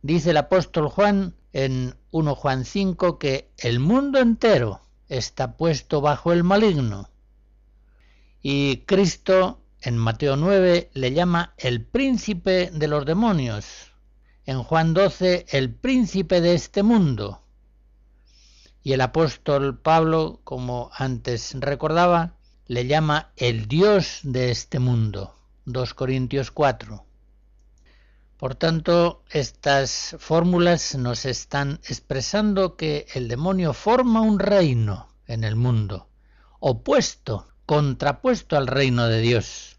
Dice 0.03 0.31
el 0.31 0.39
apóstol 0.39 0.89
Juan 0.89 1.35
en 1.53 1.95
1 2.11 2.35
Juan 2.35 2.65
5 2.65 3.19
que 3.19 3.51
el 3.59 3.79
mundo 3.79 4.19
entero 4.19 4.84
está 5.09 5.57
puesto 5.57 6.01
bajo 6.01 6.33
el 6.33 6.45
maligno. 6.45 7.11
Y 8.43 8.79
Cristo 8.87 9.61
en 9.81 9.99
Mateo 9.99 10.37
9 10.37 10.91
le 10.95 11.13
llama 11.13 11.55
el 11.59 11.85
príncipe 11.85 12.71
de 12.71 12.89
los 12.89 13.05
demonios. 13.05 13.93
En 14.47 14.63
Juan 14.63 14.95
12 14.95 15.47
el 15.51 15.75
príncipe 15.75 16.41
de 16.41 16.55
este 16.55 16.83
mundo. 16.83 17.43
Y 18.83 18.93
el 18.93 19.01
apóstol 19.01 19.79
Pablo, 19.79 20.41
como 20.45 20.91
antes 20.95 21.55
recordaba, 21.59 22.37
le 22.67 22.87
llama 22.87 23.33
el 23.37 23.67
Dios 23.67 24.21
de 24.23 24.51
este 24.51 24.79
mundo. 24.79 25.35
2 25.67 25.95
Corintios 25.95 26.51
4. 26.51 27.05
Por 28.45 28.57
tanto, 28.57 29.25
estas 29.31 30.17
fórmulas 30.19 30.97
nos 30.97 31.25
están 31.25 31.81
expresando 31.89 32.77
que 32.77 33.07
el 33.15 33.27
demonio 33.27 33.73
forma 33.73 34.21
un 34.21 34.39
reino 34.39 35.09
en 35.27 35.45
el 35.45 35.57
mundo, 35.57 36.11
opuesto, 36.61 37.49
contrapuesto 37.65 38.59
al 38.59 38.67
reino 38.67 39.09
de 39.09 39.23
Dios, 39.23 39.79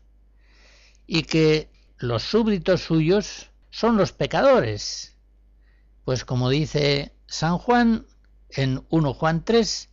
y 1.05 1.21
que 1.21 1.69
los 1.99 2.23
súbditos 2.23 2.81
suyos 2.81 3.51
son 3.69 3.97
los 3.97 4.13
pecadores, 4.13 5.15
pues 6.03 6.25
como 6.25 6.49
dice 6.49 7.13
San 7.27 7.59
Juan 7.59 8.07
en 8.49 8.83
1 8.89 9.13
Juan 9.13 9.45
3, 9.45 9.89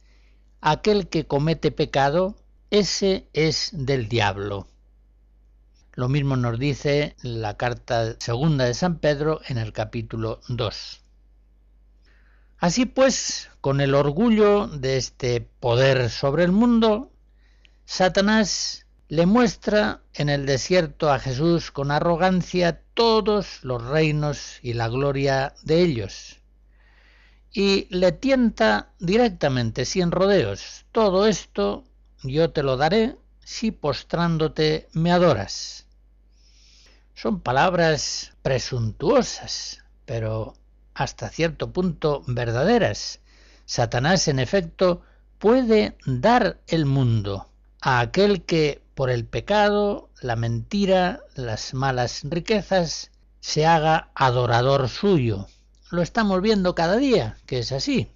aquel 0.62 1.10
que 1.10 1.26
comete 1.26 1.72
pecado, 1.72 2.36
ese 2.70 3.28
es 3.34 3.68
del 3.74 4.08
diablo. 4.08 4.66
Lo 5.94 6.08
mismo 6.08 6.36
nos 6.36 6.58
dice 6.58 7.16
la 7.22 7.58
carta 7.58 8.16
segunda 8.18 8.64
de 8.64 8.72
San 8.72 8.98
Pedro 8.98 9.42
en 9.46 9.58
el 9.58 9.74
capítulo 9.74 10.40
2. 10.48 11.02
Así 12.56 12.86
pues, 12.86 13.50
con 13.60 13.82
el 13.82 13.94
orgullo 13.94 14.68
de 14.68 14.96
este 14.96 15.42
poder 15.60 16.08
sobre 16.08 16.44
el 16.44 16.52
mundo, 16.52 17.10
Satanás 17.84 18.86
le 19.08 19.26
muestra 19.26 20.00
en 20.14 20.30
el 20.30 20.46
desierto 20.46 21.12
a 21.12 21.18
Jesús 21.18 21.70
con 21.70 21.90
arrogancia 21.90 22.80
todos 22.94 23.62
los 23.62 23.84
reinos 23.84 24.60
y 24.62 24.72
la 24.72 24.88
gloria 24.88 25.52
de 25.62 25.82
ellos. 25.82 26.40
Y 27.52 27.86
le 27.90 28.12
tienta 28.12 28.92
directamente, 28.98 29.84
sin 29.84 30.10
rodeos, 30.10 30.86
todo 30.90 31.26
esto 31.26 31.84
yo 32.22 32.50
te 32.50 32.62
lo 32.62 32.78
daré 32.78 33.16
si 33.44 33.70
postrándote 33.70 34.88
me 34.92 35.12
adoras. 35.12 35.86
Son 37.14 37.40
palabras 37.40 38.32
presuntuosas, 38.42 39.84
pero 40.06 40.54
hasta 40.94 41.28
cierto 41.28 41.72
punto 41.72 42.22
verdaderas. 42.26 43.20
Satanás, 43.64 44.28
en 44.28 44.38
efecto, 44.38 45.02
puede 45.38 45.96
dar 46.06 46.60
el 46.66 46.86
mundo 46.86 47.48
a 47.80 48.00
aquel 48.00 48.44
que 48.44 48.82
por 48.94 49.10
el 49.10 49.24
pecado, 49.24 50.10
la 50.20 50.36
mentira, 50.36 51.20
las 51.34 51.74
malas 51.74 52.22
riquezas, 52.24 53.10
se 53.40 53.66
haga 53.66 54.10
adorador 54.14 54.88
suyo. 54.88 55.46
Lo 55.90 56.02
estamos 56.02 56.40
viendo 56.42 56.74
cada 56.74 56.96
día, 56.96 57.36
que 57.46 57.58
es 57.58 57.72
así. 57.72 58.12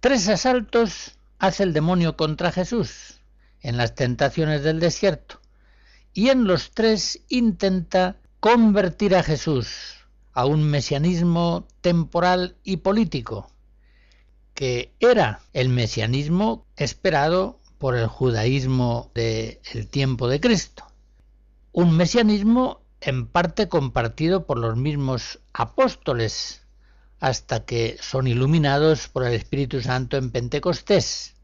Tres 0.00 0.28
asaltos 0.28 1.18
hace 1.38 1.62
el 1.62 1.72
demonio 1.72 2.16
contra 2.16 2.52
Jesús 2.52 3.21
en 3.62 3.76
las 3.76 3.94
tentaciones 3.94 4.62
del 4.62 4.80
desierto 4.80 5.40
y 6.12 6.28
en 6.28 6.44
los 6.44 6.72
tres 6.72 7.20
intenta 7.28 8.16
convertir 8.40 9.14
a 9.14 9.22
Jesús 9.22 9.96
a 10.32 10.46
un 10.46 10.62
mesianismo 10.64 11.66
temporal 11.80 12.56
y 12.64 12.78
político, 12.78 13.50
que 14.54 14.94
era 14.98 15.40
el 15.52 15.68
mesianismo 15.68 16.66
esperado 16.76 17.60
por 17.78 17.96
el 17.96 18.06
judaísmo 18.06 19.10
del 19.14 19.88
tiempo 19.90 20.28
de 20.28 20.40
Cristo. 20.40 20.86
Un 21.72 21.96
mesianismo 21.96 22.82
en 23.00 23.26
parte 23.26 23.68
compartido 23.68 24.46
por 24.46 24.58
los 24.58 24.76
mismos 24.76 25.40
apóstoles, 25.52 26.62
hasta 27.18 27.64
que 27.64 27.98
son 28.00 28.26
iluminados 28.26 29.08
por 29.08 29.24
el 29.24 29.32
Espíritu 29.34 29.80
Santo 29.80 30.16
en 30.16 30.30
Pentecostés. 30.30 31.34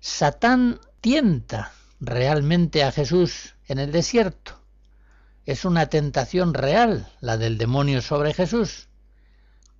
Satán 0.00 0.80
tienta 1.00 1.72
realmente 2.00 2.84
a 2.84 2.92
Jesús 2.92 3.54
en 3.68 3.78
el 3.78 3.92
desierto. 3.92 4.60
Es 5.44 5.64
una 5.64 5.86
tentación 5.86 6.54
real 6.54 7.08
la 7.20 7.36
del 7.36 7.58
demonio 7.58 8.02
sobre 8.02 8.34
Jesús. 8.34 8.88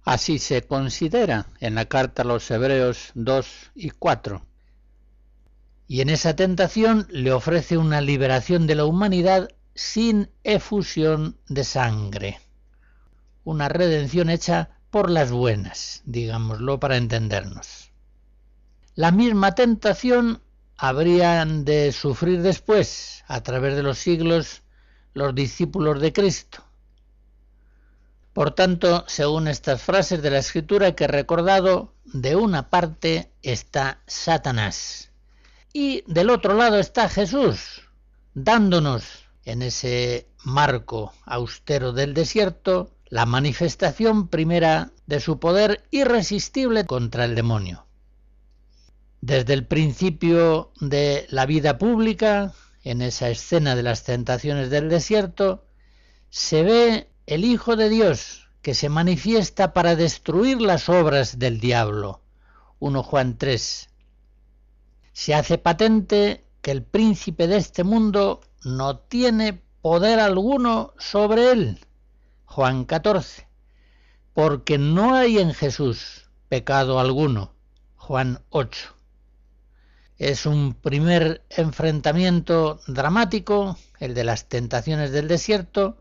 Así 0.05 0.39
se 0.39 0.63
considera 0.63 1.47
en 1.61 1.75
la 1.75 1.87
carta 1.87 2.23
a 2.23 2.25
los 2.25 2.49
Hebreos 2.51 3.11
2 3.15 3.47
y 3.75 3.91
4. 3.91 4.47
Y 5.89 6.01
en 6.01 6.11
esa 6.11 6.37
tentación 6.37 7.07
le 7.11 7.33
ofrece 7.33 7.77
una 7.77 8.01
liberación 8.01 8.67
de 8.67 8.77
la 8.77 8.85
humanidad 8.85 9.49
sin 9.75 10.31
efusión 10.45 11.39
de 11.49 11.65
sangre. 11.65 12.41
Una 13.45 13.69
redención 13.69 14.31
hecha 14.31 14.71
por 14.91 15.11
las 15.11 15.31
buenas, 15.31 16.03
digámoslo 16.05 16.81
para 16.81 16.97
entendernos. 16.97 17.91
La 18.97 19.11
misma 19.11 19.55
tentación 19.55 20.41
habrían 20.79 21.67
de 21.67 21.93
sufrir 21.93 22.41
después, 22.41 23.25
a 23.29 23.43
través 23.43 23.77
de 23.77 23.83
los 23.83 23.99
siglos, 23.99 24.63
los 25.13 25.35
discípulos 25.35 26.01
de 26.01 26.15
Cristo. 26.15 26.65
Por 28.33 28.53
tanto, 28.53 29.05
según 29.07 29.49
estas 29.49 29.83
frases 29.83 30.23
de 30.23 30.31
la 30.31 30.39
Escritura 30.39 30.97
que 30.97 31.05
he 31.05 31.09
recordado, 31.09 31.93
de 32.05 32.37
una 32.37 32.71
parte 32.71 33.31
está 33.43 34.01
Satanás 34.07 35.11
y 35.75 36.03
del 36.07 36.31
otro 36.31 36.55
lado 36.55 36.79
está 36.79 37.11
Jesús, 37.11 37.83
dándonos 38.33 39.05
en 39.45 39.61
ese 39.61 40.27
marco 40.43 41.13
austero 41.27 41.93
del 41.93 42.15
desierto 42.15 42.93
la 43.11 43.27
manifestación 43.27 44.29
primera 44.29 44.91
de 45.07 45.21
su 45.21 45.39
poder 45.39 45.85
irresistible 45.91 46.87
contra 46.87 47.27
el 47.27 47.35
demonio. 47.35 47.86
Desde 49.27 49.55
el 49.55 49.67
principio 49.67 50.71
de 50.81 51.27
la 51.31 51.47
vida 51.47 51.79
pública, 51.79 52.55
en 52.85 53.03
esa 53.03 53.29
escena 53.29 53.75
de 53.75 53.83
las 53.83 54.05
tentaciones 54.05 54.71
del 54.71 54.89
desierto, 54.89 55.65
se 56.31 56.63
ve 56.63 57.11
el 57.27 57.45
Hijo 57.45 57.75
de 57.75 57.89
Dios 57.89 58.49
que 58.63 58.73
se 58.73 58.89
manifiesta 58.89 59.73
para 59.73 59.97
destruir 59.97 60.63
las 60.63 60.89
obras 60.89 61.41
del 61.41 61.59
diablo. 61.59 62.21
1 62.79 63.03
Juan 63.03 63.37
3. 63.37 63.89
Se 65.13 65.35
hace 65.35 65.59
patente 65.59 66.45
que 66.63 66.71
el 66.71 66.85
príncipe 66.85 67.49
de 67.49 67.57
este 67.57 67.83
mundo 67.83 68.43
no 68.63 69.01
tiene 69.01 69.61
poder 69.83 70.21
alguno 70.21 70.95
sobre 70.99 71.51
él. 71.51 71.81
Juan 72.45 72.85
14. 72.85 73.49
Porque 74.35 74.79
no 74.79 75.17
hay 75.17 75.41
en 75.41 75.53
Jesús 75.53 76.31
pecado 76.49 77.01
alguno. 77.01 77.55
Juan 77.97 78.45
8. 78.51 78.96
Es 80.19 80.47
un 80.47 80.75
primer 80.75 81.45
enfrentamiento 81.51 82.81
dramático, 82.87 83.77
el 84.01 84.15
de 84.15 84.25
las 84.25 84.49
tentaciones 84.49 85.13
del 85.13 85.29
desierto, 85.29 85.99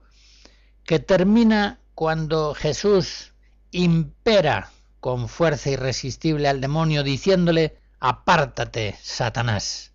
que 0.85 0.99
termina 0.99 1.79
cuando 1.95 2.53
Jesús 2.53 3.33
impera 3.71 4.71
con 5.01 5.27
fuerza 5.27 5.69
irresistible 5.69 6.47
al 6.47 6.61
demonio 6.61 7.03
diciéndole, 7.03 7.77
apártate, 7.99 8.95
Satanás. 9.01 9.91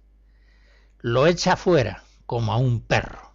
Lo 1.01 1.27
echa 1.27 1.57
fuera 1.57 2.05
como 2.27 2.53
a 2.53 2.59
un 2.59 2.81
perro. 2.81 3.33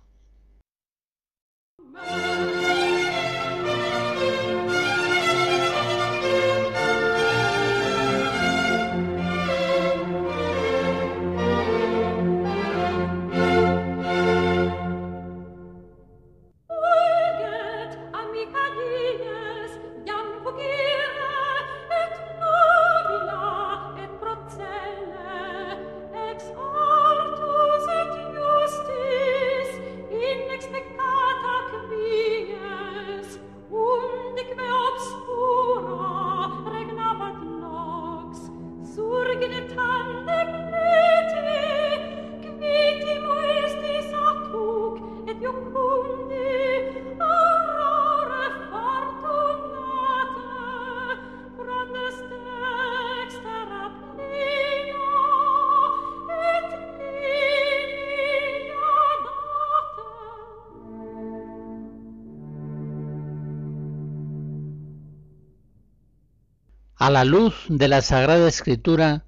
A 67.05 67.11
la 67.11 67.23
luz 67.23 67.53
de 67.69 67.87
la 67.87 68.01
Sagrada 68.01 68.47
Escritura, 68.47 69.25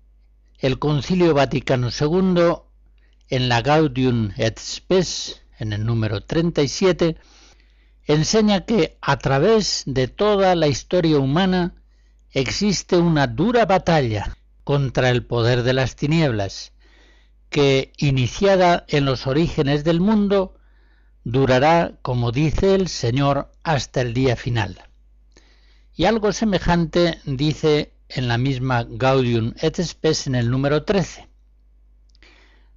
el 0.58 0.80
Concilio 0.80 1.36
Vaticano 1.36 1.90
II, 1.90 2.56
en 3.30 3.50
la 3.50 3.62
Gaudium 3.62 4.32
et 4.36 4.58
Spes, 4.58 5.44
en 5.60 5.74
el 5.74 5.86
número 5.86 6.22
37, 6.22 7.18
enseña 8.08 8.66
que 8.66 8.98
a 9.00 9.20
través 9.20 9.84
de 9.86 10.08
toda 10.08 10.56
la 10.56 10.66
historia 10.68 11.20
humana 11.20 11.76
existe 12.32 12.98
una 12.98 13.28
dura 13.28 13.68
batalla 13.68 14.36
contra 14.64 15.12
el 15.12 15.24
poder 15.24 15.62
de 15.62 15.74
las 15.74 15.96
tinieblas, 15.96 16.74
que, 17.52 17.94
iniciada 17.98 18.86
en 18.88 19.06
los 19.06 19.28
orígenes 19.28 19.84
del 19.84 20.02
mundo, 20.02 20.56
durará, 21.24 21.92
como 22.02 22.32
dice 22.32 22.74
el 22.74 22.88
Señor, 22.88 23.52
hasta 23.62 24.02
el 24.02 24.16
día 24.16 24.36
final. 24.36 24.87
Y 26.00 26.06
algo 26.06 26.32
semejante 26.32 27.20
dice 27.26 27.92
en 28.08 28.28
la 28.28 28.38
misma 28.38 28.86
Gaudium 28.88 29.56
et 29.60 29.82
Spes 29.82 30.28
en 30.28 30.36
el 30.36 30.52
número 30.52 30.84
13. 30.84 31.28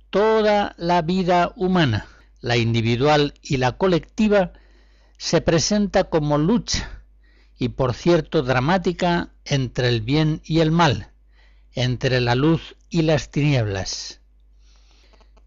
Toda 0.09 0.75
la 0.79 1.03
vida 1.03 1.53
humana, 1.55 2.07
la 2.41 2.57
individual 2.57 3.35
y 3.43 3.59
la 3.59 3.73
colectiva, 3.73 4.55
se 5.19 5.43
presenta 5.43 6.05
como 6.05 6.39
lucha 6.39 7.03
y 7.59 7.69
por 7.69 7.93
cierto 7.93 8.43
dramática 8.43 9.35
entre 9.45 9.89
el 9.89 10.01
bien 10.01 10.41
y 10.43 10.61
el 10.61 10.71
mal, 10.71 11.11
entre 11.75 12.23
la 12.23 12.35
luz 12.35 12.75
y 12.89 13.03
las 13.03 13.31
tinieblas. 13.31 14.23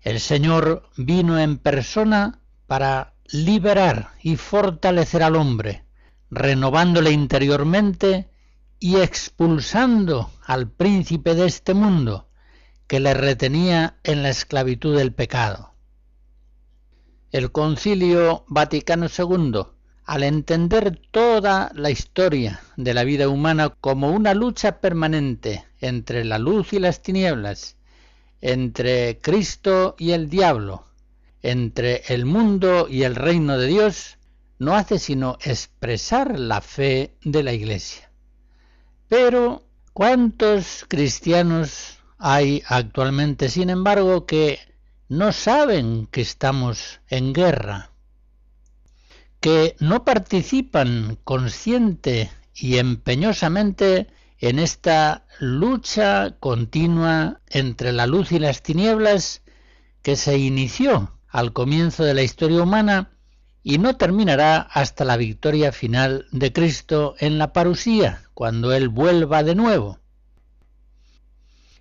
El 0.02 0.20
Señor 0.20 0.92
vino 0.96 1.40
en 1.40 1.58
persona 1.58 2.40
para 2.68 3.16
liberar 3.32 4.12
y 4.22 4.36
fortalecer 4.36 5.24
al 5.24 5.36
hombre, 5.36 5.84
renovándole 6.34 7.12
interiormente 7.12 8.30
y 8.80 8.98
expulsando 8.98 10.32
al 10.46 10.70
príncipe 10.70 11.36
de 11.36 11.46
este 11.46 11.74
mundo 11.74 12.28
que 12.88 13.00
le 13.00 13.14
retenía 13.14 13.98
en 14.04 14.24
la 14.24 14.30
esclavitud 14.30 14.98
del 14.98 15.14
pecado. 15.14 15.74
El 17.32 17.52
Concilio 17.52 18.46
Vaticano 18.48 19.08
II, 19.08 19.62
al 20.06 20.24
entender 20.24 21.00
toda 21.12 21.72
la 21.74 21.90
historia 21.90 22.62
de 22.76 22.94
la 22.94 23.04
vida 23.04 23.30
humana 23.30 23.70
como 23.70 24.12
una 24.12 24.34
lucha 24.34 24.82
permanente 24.82 25.66
entre 25.80 26.26
la 26.26 26.38
luz 26.38 26.74
y 26.74 26.80
las 26.80 27.02
tinieblas, 27.02 27.78
entre 28.42 29.20
Cristo 29.20 29.96
y 29.98 30.12
el 30.12 30.30
diablo, 30.30 30.86
entre 31.42 32.04
el 32.08 32.26
mundo 32.26 32.88
y 32.90 33.04
el 33.04 33.16
reino 33.16 33.58
de 33.58 33.68
Dios, 33.68 34.18
no 34.64 34.76
hace 34.76 35.00
sino 35.00 35.38
expresar 35.42 36.40
la 36.40 36.62
fe 36.62 37.16
de 37.24 37.44
la 37.44 37.54
Iglesia. 37.54 38.12
Pero, 39.08 39.64
¿cuántos 39.94 40.86
cristianos 40.88 41.98
hay 42.18 42.64
actualmente, 42.68 43.50
sin 43.50 43.70
embargo, 43.70 44.26
que 44.26 44.60
no 45.10 45.32
saben 45.32 46.08
que 46.08 46.22
estamos 46.22 47.02
en 47.10 47.34
guerra? 47.34 47.94
que 49.44 49.76
no 49.82 50.06
participan 50.06 51.18
consciente 51.26 52.32
y 52.56 52.78
empeñosamente 52.78 54.08
en 54.40 54.58
esta 54.58 55.26
lucha 55.38 56.38
continua 56.40 57.42
entre 57.50 57.92
la 57.92 58.08
luz 58.08 58.32
y 58.32 58.40
las 58.40 58.64
tinieblas 58.64 59.42
que 60.02 60.16
se 60.16 60.38
inició 60.38 61.20
al 61.28 61.52
comienzo 61.52 62.06
de 62.06 62.14
la 62.14 62.24
historia 62.24 62.64
humana 62.64 63.13
y 63.64 63.78
no 63.78 63.96
terminará 63.96 64.58
hasta 64.58 65.06
la 65.06 65.16
victoria 65.16 65.72
final 65.72 66.28
de 66.32 66.52
Cristo 66.52 67.16
en 67.20 67.38
la 67.38 67.54
parusía, 67.54 68.24
cuando 68.34 68.74
Él 68.74 68.90
vuelva 68.90 69.42
de 69.44 69.56
nuevo. 69.56 70.00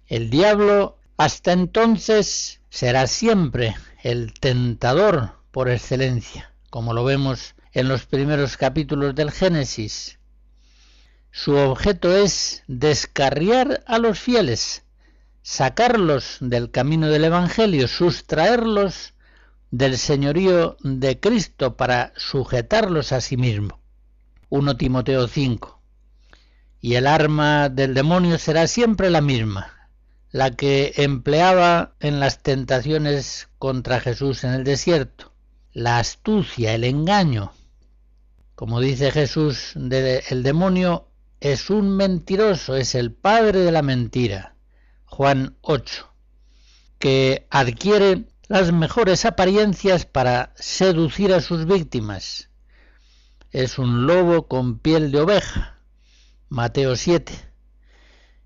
El 0.06 0.30
diablo 0.30 0.98
hasta 1.16 1.52
entonces 1.52 2.60
será 2.70 3.06
siempre 3.08 3.74
el 4.02 4.32
tentador 4.34 5.32
por 5.50 5.68
excelencia, 5.68 6.52
como 6.70 6.94
lo 6.94 7.04
vemos 7.04 7.54
en 7.72 7.88
los 7.88 8.06
primeros 8.06 8.56
capítulos 8.56 9.14
del 9.14 9.30
Génesis. 9.30 10.18
Su 11.30 11.56
objeto 11.56 12.14
es 12.16 12.62
descarriar 12.68 13.82
a 13.86 13.98
los 13.98 14.20
fieles, 14.20 14.84
sacarlos 15.42 16.36
del 16.40 16.70
camino 16.70 17.08
del 17.08 17.24
Evangelio, 17.24 17.88
sustraerlos 17.88 19.11
del 19.72 19.96
señorío 19.98 20.76
de 20.82 21.18
Cristo 21.18 21.76
para 21.76 22.12
sujetarlos 22.16 23.10
a 23.10 23.20
sí 23.20 23.36
mismo. 23.36 23.80
1 24.50 24.76
Timoteo 24.76 25.26
5. 25.26 25.80
Y 26.80 26.94
el 26.94 27.06
arma 27.06 27.70
del 27.70 27.94
demonio 27.94 28.38
será 28.38 28.66
siempre 28.66 29.08
la 29.08 29.22
misma, 29.22 29.88
la 30.30 30.50
que 30.50 30.92
empleaba 30.96 31.94
en 32.00 32.20
las 32.20 32.42
tentaciones 32.42 33.48
contra 33.58 33.98
Jesús 33.98 34.44
en 34.44 34.50
el 34.52 34.62
desierto, 34.62 35.32
la 35.72 35.98
astucia, 35.98 36.74
el 36.74 36.84
engaño. 36.84 37.52
Como 38.54 38.78
dice 38.78 39.10
Jesús, 39.10 39.74
el 39.74 40.42
demonio 40.42 41.08
es 41.40 41.70
un 41.70 41.96
mentiroso, 41.96 42.76
es 42.76 42.94
el 42.94 43.12
padre 43.12 43.60
de 43.60 43.72
la 43.72 43.82
mentira. 43.82 44.54
Juan 45.06 45.56
8 45.62 46.12
que 47.02 47.48
adquiere 47.50 48.26
las 48.52 48.70
mejores 48.70 49.24
apariencias 49.24 50.04
para 50.04 50.52
seducir 50.56 51.32
a 51.32 51.40
sus 51.40 51.64
víctimas. 51.64 52.50
Es 53.50 53.78
un 53.78 54.06
lobo 54.06 54.46
con 54.46 54.78
piel 54.78 55.10
de 55.10 55.20
oveja. 55.20 55.78
Mateo 56.50 56.94
7. 56.94 57.32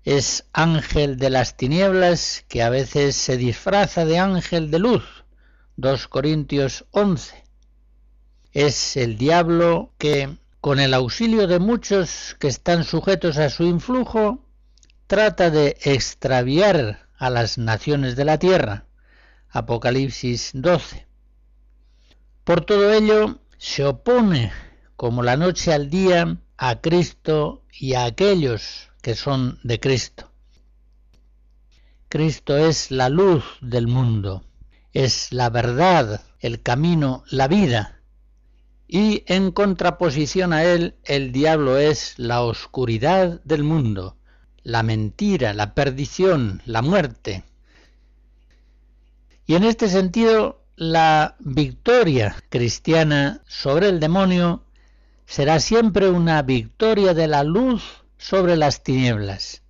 Es 0.05 0.45
ángel 0.53 1.17
de 1.17 1.29
las 1.29 1.57
tinieblas 1.57 2.45
que 2.47 2.63
a 2.63 2.69
veces 2.69 3.17
se 3.17 3.35
disfraza 3.35 4.05
de 4.05 4.17
ángel 4.17 4.71
de 4.71 4.79
luz. 4.79 5.03
2 5.75 6.07
Corintios 6.07 6.85
11. 6.91 7.43
Es 8.53 8.95
el 8.95 9.17
diablo 9.17 9.91
que, 9.97 10.37
con 10.61 10.79
el 10.79 10.93
auxilio 10.93 11.47
de 11.47 11.59
muchos 11.59 12.37
que 12.39 12.47
están 12.47 12.85
sujetos 12.85 13.37
a 13.39 13.49
su 13.49 13.65
influjo, 13.65 14.41
trata 15.07 15.49
de 15.49 15.75
extraviar 15.81 17.09
a 17.17 17.29
las 17.29 17.57
naciones 17.57 18.15
de 18.15 18.23
la 18.23 18.39
tierra. 18.39 18.86
Apocalipsis 19.57 20.51
12. 20.53 21.07
Por 22.43 22.61
todo 22.63 22.93
ello, 22.93 23.39
se 23.57 23.85
opone 23.85 24.51
como 24.95 25.23
la 25.23 25.35
noche 25.35 25.73
al 25.73 25.89
día 25.89 26.37
a 26.57 26.79
Cristo 26.79 27.63
y 27.73 27.95
a 27.95 28.05
aquellos 28.05 28.89
que 29.01 29.15
son 29.15 29.59
de 29.63 29.79
Cristo. 29.79 30.31
Cristo 32.07 32.55
es 32.55 32.91
la 32.91 33.09
luz 33.09 33.43
del 33.61 33.87
mundo, 33.87 34.43
es 34.93 35.33
la 35.33 35.49
verdad, 35.49 36.21
el 36.39 36.61
camino, 36.61 37.23
la 37.31 37.47
vida. 37.47 37.99
Y 38.87 39.23
en 39.25 39.51
contraposición 39.51 40.53
a 40.53 40.65
él, 40.65 40.97
el 41.03 41.31
diablo 41.31 41.77
es 41.77 42.13
la 42.17 42.43
oscuridad 42.43 43.41
del 43.43 43.63
mundo, 43.63 44.17
la 44.61 44.83
mentira, 44.83 45.55
la 45.55 45.73
perdición, 45.73 46.61
la 46.65 46.83
muerte. 46.83 47.43
Y 49.47 49.55
en 49.55 49.63
este 49.63 49.87
sentido, 49.87 50.61
la 50.75 51.37
victoria 51.39 52.35
cristiana 52.49 53.41
sobre 53.47 53.87
el 53.87 54.01
demonio 54.01 54.65
será 55.25 55.61
siempre 55.61 56.09
una 56.09 56.41
victoria 56.41 57.13
de 57.13 57.27
la 57.27 57.43
luz 57.43 58.03
sobre 58.17 58.57
las 58.57 58.83
tinieblas, 58.83 59.63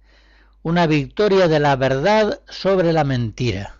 una 0.63 0.87
victoria 0.87 1.47
de 1.47 1.59
la 1.59 1.75
verdad 1.75 2.41
sobre 2.49 2.91
la 2.91 3.03
mentira. 3.03 3.77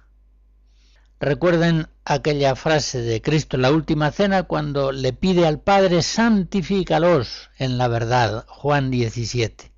Recuerden 1.19 1.87
aquella 2.05 2.55
frase 2.55 3.01
de 3.01 3.19
Cristo 3.23 3.55
en 3.55 3.63
la 3.63 3.71
última 3.71 4.11
cena 4.11 4.43
cuando 4.43 4.91
le 4.91 5.13
pide 5.13 5.47
al 5.47 5.59
Padre 5.59 6.03
santifícalos 6.03 7.49
en 7.57 7.79
la 7.79 7.87
verdad, 7.87 8.45
Juan 8.47 8.91
17. 8.91 9.71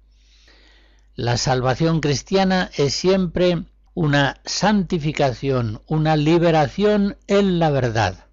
La 1.15 1.37
salvación 1.37 2.01
cristiana 2.01 2.69
es 2.75 2.93
siempre 2.93 3.63
una 3.99 4.39
santificación, 4.45 5.81
una 5.85 6.15
liberación 6.15 7.17
en 7.27 7.59
la 7.59 7.69
verdad. 7.69 8.27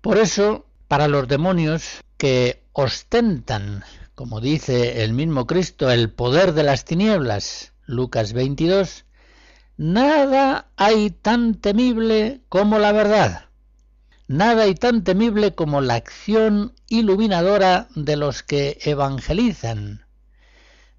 Por 0.00 0.18
eso, 0.18 0.66
para 0.88 1.06
los 1.06 1.28
demonios 1.28 2.00
que 2.16 2.64
ostentan, 2.72 3.84
como 4.16 4.40
dice 4.40 5.04
el 5.04 5.12
mismo 5.12 5.46
Cristo, 5.46 5.92
el 5.92 6.10
poder 6.10 6.54
de 6.54 6.64
las 6.64 6.84
tinieblas, 6.84 7.72
Lucas 7.84 8.32
22, 8.32 9.04
nada 9.76 10.72
hay 10.74 11.10
tan 11.10 11.54
temible 11.54 12.40
como 12.48 12.80
la 12.80 12.90
verdad. 12.90 13.44
Nada 14.26 14.64
hay 14.64 14.74
tan 14.74 15.04
temible 15.04 15.54
como 15.54 15.80
la 15.80 15.94
acción 15.94 16.72
iluminadora 16.88 17.86
de 17.94 18.16
los 18.16 18.42
que 18.42 18.76
evangelizan, 18.82 20.04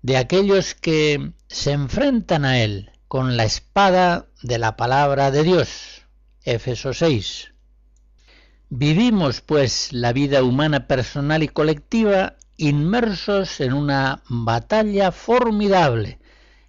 de 0.01 0.15
aquellos 0.15 0.75
que 0.75 1.33
se 1.49 1.73
enfrentan 1.73 2.45
a 2.45 2.61
Él 2.61 2.91
con 3.07 3.37
la 3.37 3.45
espada 3.45 4.27
de 4.41 4.57
la 4.57 4.75
palabra 4.75 5.31
de 5.31 5.43
Dios. 5.43 6.01
Éfeso 6.43 6.93
6. 6.93 7.53
Vivimos, 8.69 9.41
pues, 9.41 9.93
la 9.93 10.11
vida 10.11 10.43
humana 10.43 10.87
personal 10.87 11.41
y 11.41 11.47
colectiva 11.47 12.35
inmersos 12.57 13.61
en 13.61 13.73
una 13.73 14.23
batalla 14.27 15.11
formidable 15.11 16.19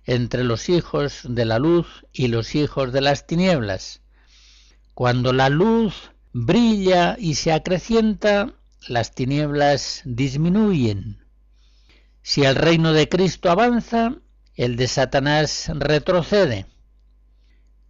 entre 0.05 0.45
los 0.45 0.69
hijos 0.69 1.23
de 1.25 1.45
la 1.45 1.59
luz 1.59 2.07
y 2.13 2.29
los 2.29 2.55
hijos 2.55 2.93
de 2.93 3.01
las 3.01 3.27
tinieblas. 3.27 4.03
Cuando 4.95 5.33
la 5.33 5.49
luz 5.49 6.13
brilla 6.33 7.17
y 7.19 7.35
se 7.35 7.53
acrecienta, 7.53 8.55
las 8.87 9.15
tinieblas 9.15 10.03
disminuyen. 10.05 11.25
Si 12.23 12.45
el 12.45 12.55
reino 12.55 12.93
de 12.93 13.09
Cristo 13.09 13.51
avanza, 13.51 14.17
el 14.59 14.75
de 14.75 14.89
Satanás 14.89 15.71
retrocede. 15.73 16.67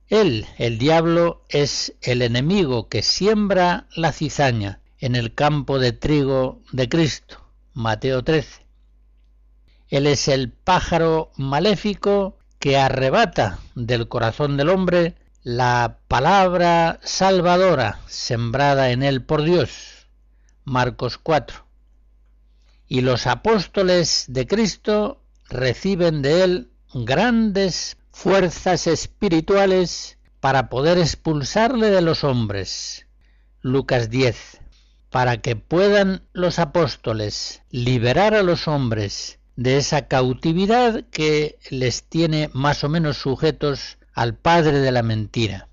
Él, 0.07 0.47
el 0.59 0.79
diablo, 0.79 1.43
es 1.49 1.95
el 2.03 2.21
enemigo 2.21 2.89
que 2.89 3.03
siembra 3.03 3.87
la 3.97 4.13
cizaña 4.13 4.81
en 4.99 5.17
el 5.17 5.35
campo 5.35 5.79
de 5.79 5.93
trigo 5.93 6.61
de 6.71 6.89
Cristo. 6.91 7.43
Mateo 7.73 8.23
13. 8.23 8.67
Él 9.89 10.07
es 10.07 10.29
el 10.29 10.53
pájaro 10.53 11.33
maléfico 11.37 12.39
que 12.59 12.77
arrebata 12.77 13.61
del 13.75 14.07
corazón 14.09 14.59
del 14.59 14.69
hombre 14.69 15.15
la 15.43 16.01
palabra 16.07 17.01
salvadora 17.03 18.01
sembrada 18.09 18.91
en 18.91 19.03
él 19.03 19.23
por 19.25 19.43
Dios. 19.43 20.07
Marcos 20.65 21.17
4 21.17 21.65
y 22.89 23.03
los 23.03 23.27
apóstoles 23.27 24.25
de 24.29 24.47
Cristo 24.47 25.23
reciben 25.49 26.23
de 26.23 26.45
él 26.45 26.71
grandes 26.95 27.97
fuerzas 28.11 28.87
espirituales 28.87 30.19
para 30.41 30.69
poder 30.69 30.99
expulsarle 30.99 31.91
de 31.91 32.01
los 32.03 32.25
hombres. 32.25 33.07
Lucas 33.61 34.11
10. 34.11 34.61
Para 35.11 35.39
que 35.39 35.57
puedan 35.57 36.23
los 36.33 36.59
apóstoles 36.59 37.63
liberar 37.71 38.35
a 38.35 38.43
los 38.43 38.69
hombres 38.69 39.39
de 39.57 39.77
esa 39.77 40.07
cautividad 40.07 41.05
que 41.11 41.59
les 41.71 42.05
tiene 42.05 42.51
más 42.53 42.85
o 42.85 42.89
menos 42.89 43.17
sujetos 43.19 43.99
al 44.13 44.35
padre 44.35 44.79
de 44.79 44.93
la 44.93 45.03
mentira. 45.03 45.69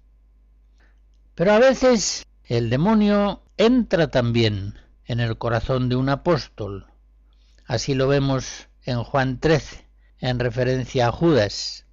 Pero 1.36 1.54
a 1.54 1.60
veces 1.60 2.26
el 2.46 2.70
demonio 2.70 3.44
entra 3.58 4.08
también 4.08 4.76
en 5.06 5.20
el 5.20 5.38
corazón 5.38 5.90
de 5.90 5.96
un 5.96 6.10
apóstol 6.10 6.88
Así 7.68 7.96
lo 7.96 8.08
vemos 8.08 8.68
en 8.86 9.04
Juan 9.04 9.40
13, 9.40 9.86
en 10.20 10.40
referencia 10.40 11.08
a 11.08 11.12
Judas. 11.12 11.86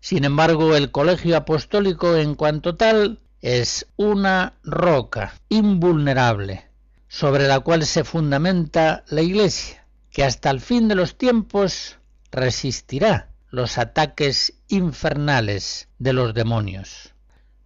Sin 0.00 0.24
embargo, 0.24 0.76
el 0.76 0.90
colegio 0.90 1.36
apostólico 1.36 2.16
en 2.16 2.34
cuanto 2.34 2.76
tal 2.76 3.20
es 3.42 3.86
una 3.96 4.54
roca 4.62 5.34
invulnerable 5.48 6.68
sobre 7.08 7.48
la 7.48 7.60
cual 7.60 7.84
se 7.84 8.04
fundamenta 8.04 9.04
la 9.08 9.22
Iglesia, 9.22 9.84
que 10.10 10.24
hasta 10.24 10.50
el 10.50 10.60
fin 10.60 10.88
de 10.88 10.94
los 10.94 11.18
tiempos 11.18 11.98
resistirá 12.30 13.30
los 13.50 13.78
ataques 13.78 14.54
infernales 14.68 15.88
de 15.98 16.12
los 16.12 16.34
demonios. 16.34 17.14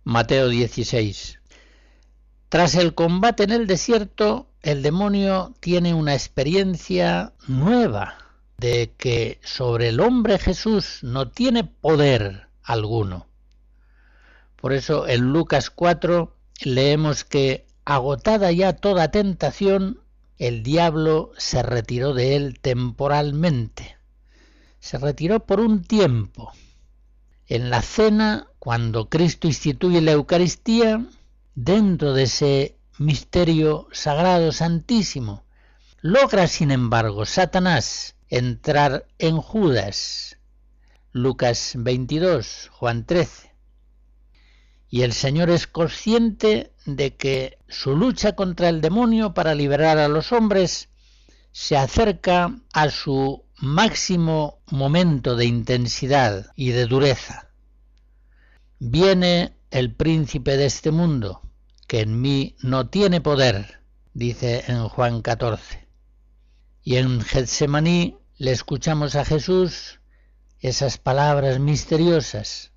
Mateo 0.03 0.49
16. 0.49 1.41
Tras 2.49 2.75
el 2.75 2.95
combate 2.95 3.45
en 3.45 3.51
el 3.51 3.67
desierto, 3.67 4.49
el 4.65 4.83
demonio 4.83 5.53
tiene 5.61 5.93
una 5.93 6.15
experiencia 6.15 7.35
nueva 7.47 8.17
de 8.57 8.95
que 8.97 9.39
sobre 9.45 9.91
el 9.91 10.01
hombre 10.01 10.39
Jesús 10.39 11.01
no 11.03 11.29
tiene 11.29 11.65
poder 11.65 12.49
alguno. 12.63 13.27
Por 14.57 14.73
eso 14.73 15.07
en 15.07 15.33
Lucas 15.33 15.69
4 15.69 16.35
leemos 16.63 17.25
que 17.25 17.67
agotada 17.85 18.53
ya 18.53 18.73
toda 18.73 19.11
tentación, 19.11 20.01
el 20.39 20.63
diablo 20.63 21.33
se 21.37 21.63
retiró 21.63 22.15
de 22.15 22.35
él 22.35 22.59
temporalmente. 22.59 23.99
Se 24.81 24.97
retiró 24.97 25.41
por 25.41 25.61
un 25.61 25.83
tiempo. 25.83 26.53
En 27.49 27.69
la 27.69 27.83
cena, 27.83 28.47
cuando 28.59 29.11
Cristo 29.11 29.47
instituye 29.47 30.01
la 30.01 30.13
Eucaristía, 30.13 31.05
dentro 31.55 32.15
de 32.15 32.23
ese 32.23 32.77
misterio 32.99 33.89
sagrado 33.93 34.53
santísimo. 34.53 35.45
Logra, 36.01 36.47
sin 36.47 36.71
embargo, 36.71 37.27
Satanás 37.27 38.15
entrar 38.29 39.07
en 39.19 39.39
Judas. 39.39 40.39
Lucas 41.13 41.75
22, 41.77 42.71
Juan 42.73 43.07
13. 43.07 43.55
Y 44.89 45.03
el 45.03 45.13
Señor 45.13 45.51
es 45.51 45.67
consciente 45.67 46.73
de 46.87 47.17
que 47.17 47.59
su 47.69 47.97
lucha 47.97 48.35
contra 48.35 48.69
el 48.69 48.81
demonio 48.81 49.35
para 49.35 49.55
liberar 49.55 49.99
a 49.99 50.09
los 50.09 50.33
hombres 50.33 50.89
se 51.53 51.77
acerca 51.77 52.55
a 52.73 52.91
su 52.91 53.45
máximo 53.59 54.61
momento 54.71 55.37
de 55.37 55.47
intensidad 55.47 56.47
y 56.57 56.71
de 56.71 56.87
dureza. 56.87 57.51
Viene 58.79 59.57
el 59.71 59.95
príncipe 59.95 60.57
de 60.57 60.67
este 60.67 60.91
mundo, 60.91 61.43
que 61.95 62.01
en 62.01 62.21
mí 62.21 62.57
no 62.61 62.89
tiene 62.89 63.21
poder, 63.21 63.79
dice 64.15 64.65
en 64.67 64.89
Juan 64.89 65.23
14. 65.23 65.87
Y 66.83 66.97
en 66.97 67.21
Getsemaní 67.21 68.17
le 68.37 68.51
escuchamos 68.51 69.15
a 69.15 69.25
Jesús 69.25 70.01
esas 70.59 70.99
palabras 70.99 71.61
misteriosas. 71.61 72.73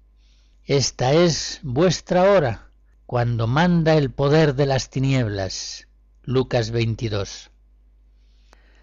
esta 0.65 1.13
es 1.13 1.61
vuestra 1.63 2.29
hora, 2.29 2.69
cuando 3.07 3.47
manda 3.47 3.95
el 3.95 4.11
poder 4.11 4.53
de 4.53 4.67
las 4.67 4.91
tinieblas. 4.91 5.87
Lucas 6.21 6.69
22. 6.69 7.49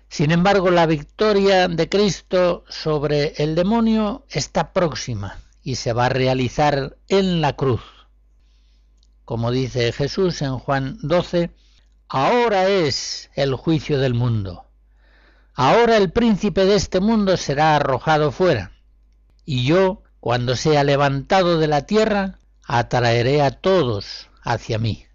Sin 0.08 0.32
embargo, 0.32 0.72
la 0.72 0.86
victoria 0.86 1.68
de 1.68 1.88
Cristo 1.88 2.64
sobre 2.68 3.34
el 3.36 3.54
demonio 3.54 4.26
está 4.30 4.72
próxima 4.72 5.38
y 5.62 5.76
se 5.76 5.92
va 5.92 6.06
a 6.06 6.08
realizar 6.08 6.96
en 7.06 7.40
la 7.40 7.52
cruz. 7.52 7.93
Como 9.24 9.50
dice 9.50 9.92
Jesús 9.92 10.42
en 10.42 10.58
Juan 10.58 10.98
12, 11.02 11.50
ahora 12.08 12.68
es 12.68 13.30
el 13.34 13.54
juicio 13.54 13.98
del 13.98 14.14
mundo. 14.14 14.66
Ahora 15.54 15.96
el 15.96 16.10
príncipe 16.10 16.64
de 16.64 16.74
este 16.74 17.00
mundo 17.00 17.36
será 17.36 17.76
arrojado 17.76 18.32
fuera, 18.32 18.72
y 19.44 19.64
yo, 19.64 20.02
cuando 20.20 20.56
sea 20.56 20.84
levantado 20.84 21.58
de 21.58 21.68
la 21.68 21.86
tierra, 21.86 22.38
atraeré 22.66 23.42
a 23.42 23.50
todos 23.50 24.30
hacia 24.42 24.78
mí. 24.78 25.06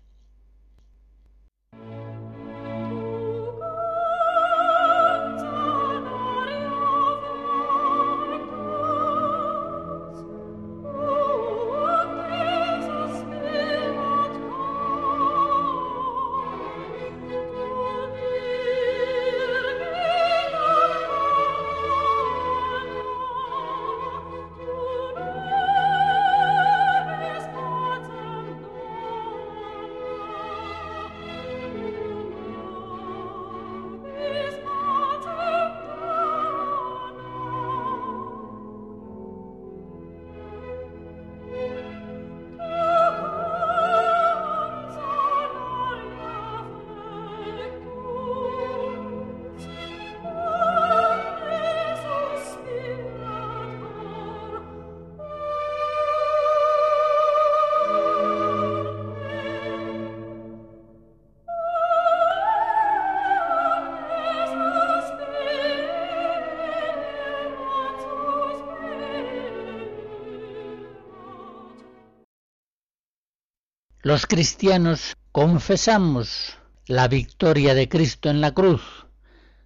Los 74.10 74.26
cristianos 74.26 75.16
confesamos 75.32 76.58
la 76.88 77.08
victoria 77.08 77.76
de 77.76 77.88
Cristo 77.88 78.32
en 78.32 78.42
la 78.42 78.56
cruz 78.56 78.82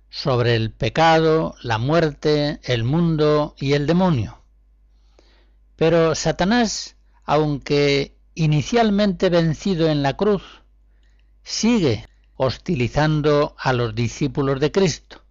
sobre 0.09 0.57
el 0.57 0.69
pecado, 0.69 1.55
la 1.61 1.77
muerte, 1.77 2.59
el 2.63 2.83
mundo 2.83 3.55
y 3.57 3.71
el 3.71 3.87
demonio. 3.87 4.41
Pero 5.77 6.13
Satanás, 6.13 6.97
aunque 7.23 8.17
inicialmente 8.35 9.29
vencido 9.29 9.87
en 9.87 10.03
la 10.03 10.17
cruz, 10.17 10.43
sigue 11.43 12.05
hostilizando 12.35 13.55
a 13.57 13.71
los 13.71 13.95
discípulos 13.95 14.59
de 14.59 14.73
Cristo. 14.73 15.23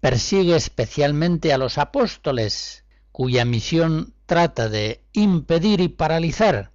Persigue 0.00 0.56
especialmente 0.56 1.52
a 1.52 1.58
los 1.58 1.78
apóstoles, 1.78 2.84
cuya 3.12 3.44
misión 3.44 4.12
trata 4.26 4.68
de 4.68 5.04
impedir 5.12 5.80
y 5.80 5.86
paralizar 5.86 6.71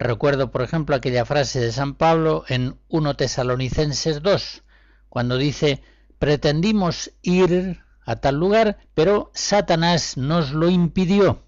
Recuerdo, 0.00 0.50
por 0.50 0.62
ejemplo, 0.62 0.96
aquella 0.96 1.26
frase 1.26 1.60
de 1.60 1.72
San 1.72 1.94
Pablo 1.94 2.44
en 2.48 2.78
1 2.88 3.16
Tesalonicenses 3.16 4.22
2, 4.22 4.62
cuando 5.10 5.36
dice, 5.36 5.82
pretendimos 6.18 7.12
ir 7.20 7.82
a 8.06 8.16
tal 8.16 8.36
lugar, 8.36 8.78
pero 8.94 9.30
Satanás 9.34 10.16
nos 10.16 10.52
lo 10.52 10.70
impidió. 10.70 11.42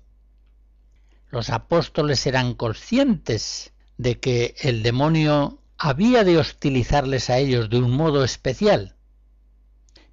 Los 1.30 1.48
apóstoles 1.48 2.26
eran 2.26 2.52
conscientes 2.52 3.72
de 3.96 4.20
que 4.20 4.54
el 4.60 4.82
demonio 4.82 5.62
había 5.78 6.22
de 6.22 6.36
hostilizarles 6.36 7.30
a 7.30 7.38
ellos 7.38 7.70
de 7.70 7.78
un 7.78 7.92
modo 7.92 8.22
especial. 8.22 8.96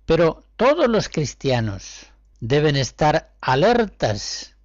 Pero 0.06 0.46
todos 0.56 0.88
los 0.88 1.10
cristianos 1.10 2.06
deben 2.40 2.78
estar 2.78 3.36
alertas 3.42 4.56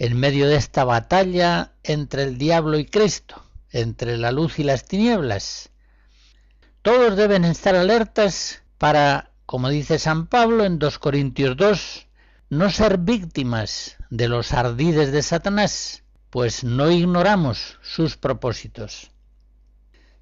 en 0.00 0.18
medio 0.18 0.48
de 0.48 0.56
esta 0.56 0.84
batalla 0.84 1.72
entre 1.82 2.22
el 2.22 2.38
diablo 2.38 2.78
y 2.78 2.86
Cristo, 2.86 3.44
entre 3.70 4.16
la 4.16 4.32
luz 4.32 4.58
y 4.58 4.64
las 4.64 4.86
tinieblas. 4.86 5.68
Todos 6.80 7.16
deben 7.16 7.44
estar 7.44 7.76
alertas 7.76 8.62
para, 8.78 9.30
como 9.44 9.68
dice 9.68 9.98
San 9.98 10.26
Pablo 10.26 10.64
en 10.64 10.78
2 10.78 10.98
Corintios 10.98 11.54
2, 11.54 12.06
no 12.48 12.70
ser 12.70 12.96
víctimas 12.96 13.98
de 14.08 14.28
los 14.28 14.54
ardides 14.54 15.12
de 15.12 15.22
Satanás, 15.22 16.02
pues 16.30 16.64
no 16.64 16.90
ignoramos 16.90 17.76
sus 17.82 18.16
propósitos. 18.16 19.10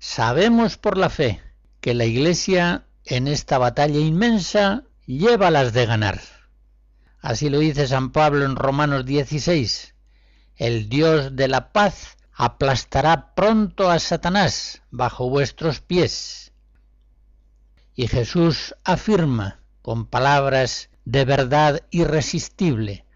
Sabemos 0.00 0.76
por 0.76 0.98
la 0.98 1.08
fe 1.08 1.40
que 1.80 1.94
la 1.94 2.04
Iglesia 2.04 2.84
en 3.04 3.28
esta 3.28 3.58
batalla 3.58 4.00
inmensa 4.00 4.82
lleva 5.06 5.52
las 5.52 5.72
de 5.72 5.86
ganar. 5.86 6.37
Así 7.20 7.48
lo 7.50 7.58
dice 7.58 7.86
San 7.86 8.10
Pablo 8.12 8.44
en 8.44 8.56
Romanos 8.56 9.04
16. 9.04 9.94
El 10.56 10.88
Dios 10.88 11.34
de 11.36 11.48
la 11.48 11.72
paz 11.72 12.16
aplastará 12.32 13.34
pronto 13.34 13.90
a 13.90 13.98
Satanás 13.98 14.82
bajo 14.90 15.28
vuestros 15.28 15.80
pies. 15.80 16.52
Y 17.94 18.06
Jesús 18.06 18.74
afirma 18.84 19.60
con 19.82 20.06
palabras 20.06 20.90
de 21.04 21.24
verdad 21.24 21.80
irresistible, 21.90 23.06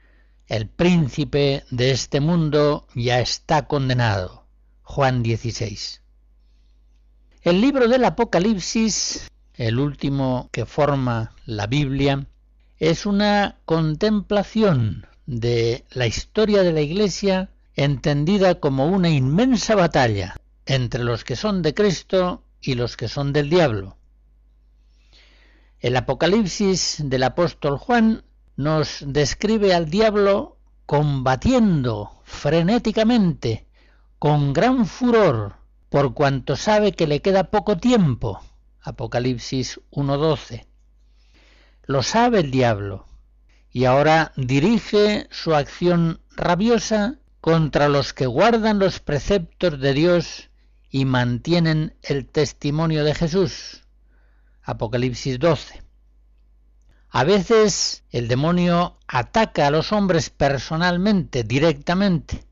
el 0.46 0.68
príncipe 0.68 1.64
de 1.70 1.90
este 1.90 2.20
mundo 2.20 2.86
ya 2.94 3.20
está 3.20 3.66
condenado. 3.66 4.46
Juan 4.82 5.22
16. 5.22 6.03
El 7.42 7.61
libro 7.61 7.88
del 7.88 8.05
Apocalipsis, 8.05 9.30
el 9.55 9.78
último 9.78 10.48
que 10.53 10.66
forma 10.66 11.34
la 11.44 11.66
Biblia, 11.66 12.26
es 12.82 13.06
una 13.06 13.58
contemplación 13.64 15.06
de 15.26 15.84
la 15.92 16.08
historia 16.08 16.64
de 16.64 16.72
la 16.72 16.80
Iglesia 16.80 17.48
entendida 17.76 18.56
como 18.56 18.86
una 18.86 19.08
inmensa 19.08 19.76
batalla 19.76 20.34
entre 20.66 21.04
los 21.04 21.22
que 21.22 21.36
son 21.36 21.62
de 21.62 21.74
Cristo 21.74 22.42
y 22.60 22.74
los 22.74 22.96
que 22.96 23.06
son 23.06 23.32
del 23.32 23.50
diablo. 23.50 23.98
El 25.78 25.96
Apocalipsis 25.96 26.96
del 27.04 27.22
apóstol 27.22 27.78
Juan 27.78 28.24
nos 28.56 29.04
describe 29.06 29.74
al 29.74 29.88
diablo 29.88 30.56
combatiendo 30.84 32.20
frenéticamente, 32.24 33.64
con 34.18 34.52
gran 34.52 34.86
furor, 34.86 35.54
por 35.88 36.14
cuanto 36.14 36.56
sabe 36.56 36.90
que 36.90 37.06
le 37.06 37.22
queda 37.22 37.44
poco 37.44 37.76
tiempo. 37.76 38.40
Apocalipsis 38.80 39.78
1.12. 39.92 40.71
Lo 41.84 42.02
sabe 42.02 42.40
el 42.40 42.50
diablo 42.50 43.06
y 43.70 43.86
ahora 43.86 44.32
dirige 44.36 45.26
su 45.30 45.54
acción 45.54 46.20
rabiosa 46.36 47.16
contra 47.40 47.88
los 47.88 48.12
que 48.12 48.26
guardan 48.26 48.78
los 48.78 49.00
preceptos 49.00 49.80
de 49.80 49.92
Dios 49.92 50.50
y 50.90 51.04
mantienen 51.04 51.96
el 52.02 52.26
testimonio 52.26 53.04
de 53.04 53.14
Jesús. 53.14 53.82
Apocalipsis 54.62 55.38
12. 55.38 55.82
A 57.10 57.24
veces 57.24 58.04
el 58.10 58.28
demonio 58.28 58.96
ataca 59.08 59.66
a 59.66 59.70
los 59.70 59.92
hombres 59.92 60.30
personalmente, 60.30 61.42
directamente, 61.42 62.44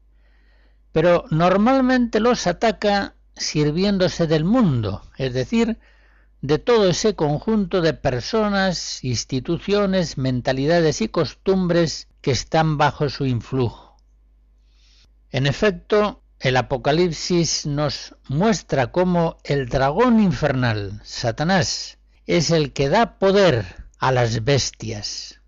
pero 0.92 1.24
normalmente 1.30 2.18
los 2.18 2.46
ataca 2.46 3.14
sirviéndose 3.36 4.26
del 4.26 4.44
mundo, 4.44 5.02
es 5.16 5.32
decir, 5.32 5.78
de 6.42 6.58
todo 6.58 6.88
ese 6.88 7.14
conjunto 7.14 7.80
de 7.80 7.92
personas, 7.92 9.04
instituciones, 9.04 10.16
mentalidades 10.16 11.00
y 11.00 11.08
costumbres 11.08 12.08
que 12.20 12.30
están 12.30 12.78
bajo 12.78 13.08
su 13.08 13.26
influjo. 13.26 13.96
En 15.30 15.46
efecto, 15.46 16.22
el 16.38 16.56
Apocalipsis 16.56 17.66
nos 17.66 18.16
muestra 18.28 18.90
cómo 18.90 19.36
el 19.44 19.68
dragón 19.68 20.20
infernal, 20.20 21.00
Satanás, 21.04 21.98
es 22.26 22.50
el 22.50 22.72
que 22.72 22.88
da 22.88 23.18
poder 23.18 23.86
a 23.98 24.10
las 24.10 24.42
bestias. 24.44 25.40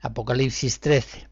Apocalipsis 0.00 0.80
13. 0.80 1.28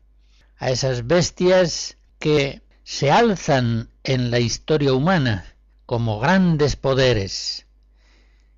A 0.57 0.71
esas 0.71 1.07
bestias 1.07 1.99
que 2.19 2.63
se 2.83 3.11
alzan 3.11 3.91
en 4.03 4.31
la 4.31 4.39
historia 4.39 4.95
humana 4.95 5.55
como 5.85 6.19
grandes 6.19 6.77
poderes. 6.77 7.64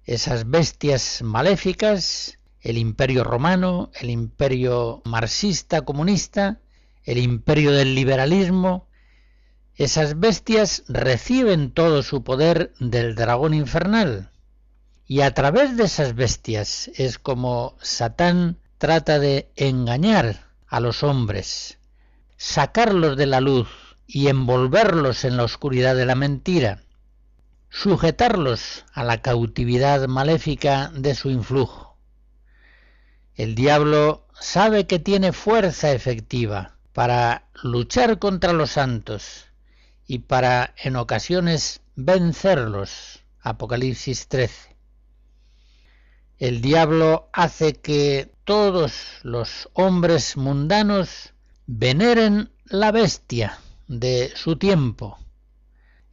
Esas 0.07 0.49
bestias 0.49 1.21
maléficas, 1.23 2.39
el 2.61 2.79
imperio 2.79 3.25
romano, 3.25 3.91
el 4.01 4.11
imperio 4.11 5.03
marxista 5.05 5.83
comunista, 5.83 6.61
el 7.03 7.19
imperio 7.19 7.73
del 7.73 7.97
liberalismo, 7.97 8.87
esas 9.75 10.19
bestias 10.21 10.85
reciben 10.87 11.73
todo 11.73 12.05
su 12.05 12.23
poder 12.23 12.73
del 12.79 13.17
dragón 13.17 13.53
infernal. 13.53 14.31
Y 15.09 15.23
a 15.23 15.35
través 15.35 15.77
de 15.77 15.85
esas 15.85 16.15
bestias 16.15 16.89
es 16.95 17.19
como 17.19 17.77
Satán 17.83 18.59
trata 18.79 19.19
de 19.19 19.51
engañar 19.57 20.47
a 20.69 20.79
los 20.79 21.03
hombres, 21.03 21.79
sacarlos 22.37 23.17
de 23.17 23.27
la 23.27 23.41
luz 23.41 23.69
y 24.07 24.29
envolverlos 24.29 25.25
en 25.25 25.37
la 25.37 25.43
oscuridad 25.43 25.97
de 25.97 26.07
la 26.07 26.15
mentira, 26.15 26.83
sujetarlos 27.71 28.85
a 28.93 29.05
la 29.05 29.23
cautividad 29.23 30.07
maléfica 30.09 30.91
de 30.95 31.15
su 31.15 31.31
influjo. 31.31 31.97
El 33.35 33.55
diablo 33.55 34.27
sabe 34.41 34.87
que 34.87 34.99
tiene 34.99 35.33
fuerza 35.33 35.93
efectiva 35.93 36.77
para 36.93 37.49
luchar 37.63 38.19
contra 38.19 38.53
los 38.53 38.71
santos 38.71 39.47
y 40.07 40.21
para 40.21 40.75
en 40.83 40.97
ocasiones 40.97 41.83
vencerlos. 41.95 43.23
Apocalipsis 43.41 44.29
13. 44.29 44.77
El 46.39 46.61
diablo 46.61 47.29
hace 47.33 47.75
que 47.75 48.33
todos 48.45 49.21
los 49.23 49.69
hombres 49.73 50.37
mundanos 50.37 51.33
veneren 51.67 52.51
la 52.65 52.93
bestia 52.93 53.59
de 53.89 54.33
su 54.35 54.57
tiempo, 54.57 55.19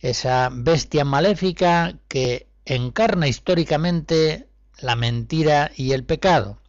esa 0.04 0.50
bestia 0.52 1.04
maléfica 1.04 1.98
que 2.08 2.48
encarna 2.66 3.28
históricamente 3.28 4.48
la 4.80 4.96
mentira 4.96 5.72
y 5.76 5.94
el 5.94 6.04
pecado. 6.04 6.60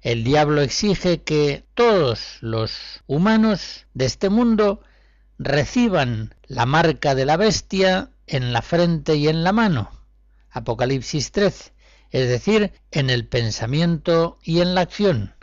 El 0.00 0.24
diablo 0.24 0.60
exige 0.60 1.22
que 1.22 1.64
todos 1.74 2.38
los 2.40 3.02
humanos 3.06 3.86
de 3.94 4.06
este 4.06 4.28
mundo 4.28 4.80
reciban 5.38 6.34
la 6.46 6.66
marca 6.66 7.14
de 7.14 7.24
la 7.24 7.36
bestia 7.36 8.10
en 8.26 8.52
la 8.52 8.62
frente 8.62 9.14
y 9.14 9.28
en 9.28 9.44
la 9.44 9.52
mano. 9.52 9.90
Apocalipsis 10.50 11.30
13 11.30 11.78
es 12.10 12.28
decir, 12.28 12.72
en 12.90 13.10
el 13.10 13.26
pensamiento 13.26 14.38
y 14.42 14.60
en 14.60 14.74
la 14.74 14.82
acción, 14.82 15.34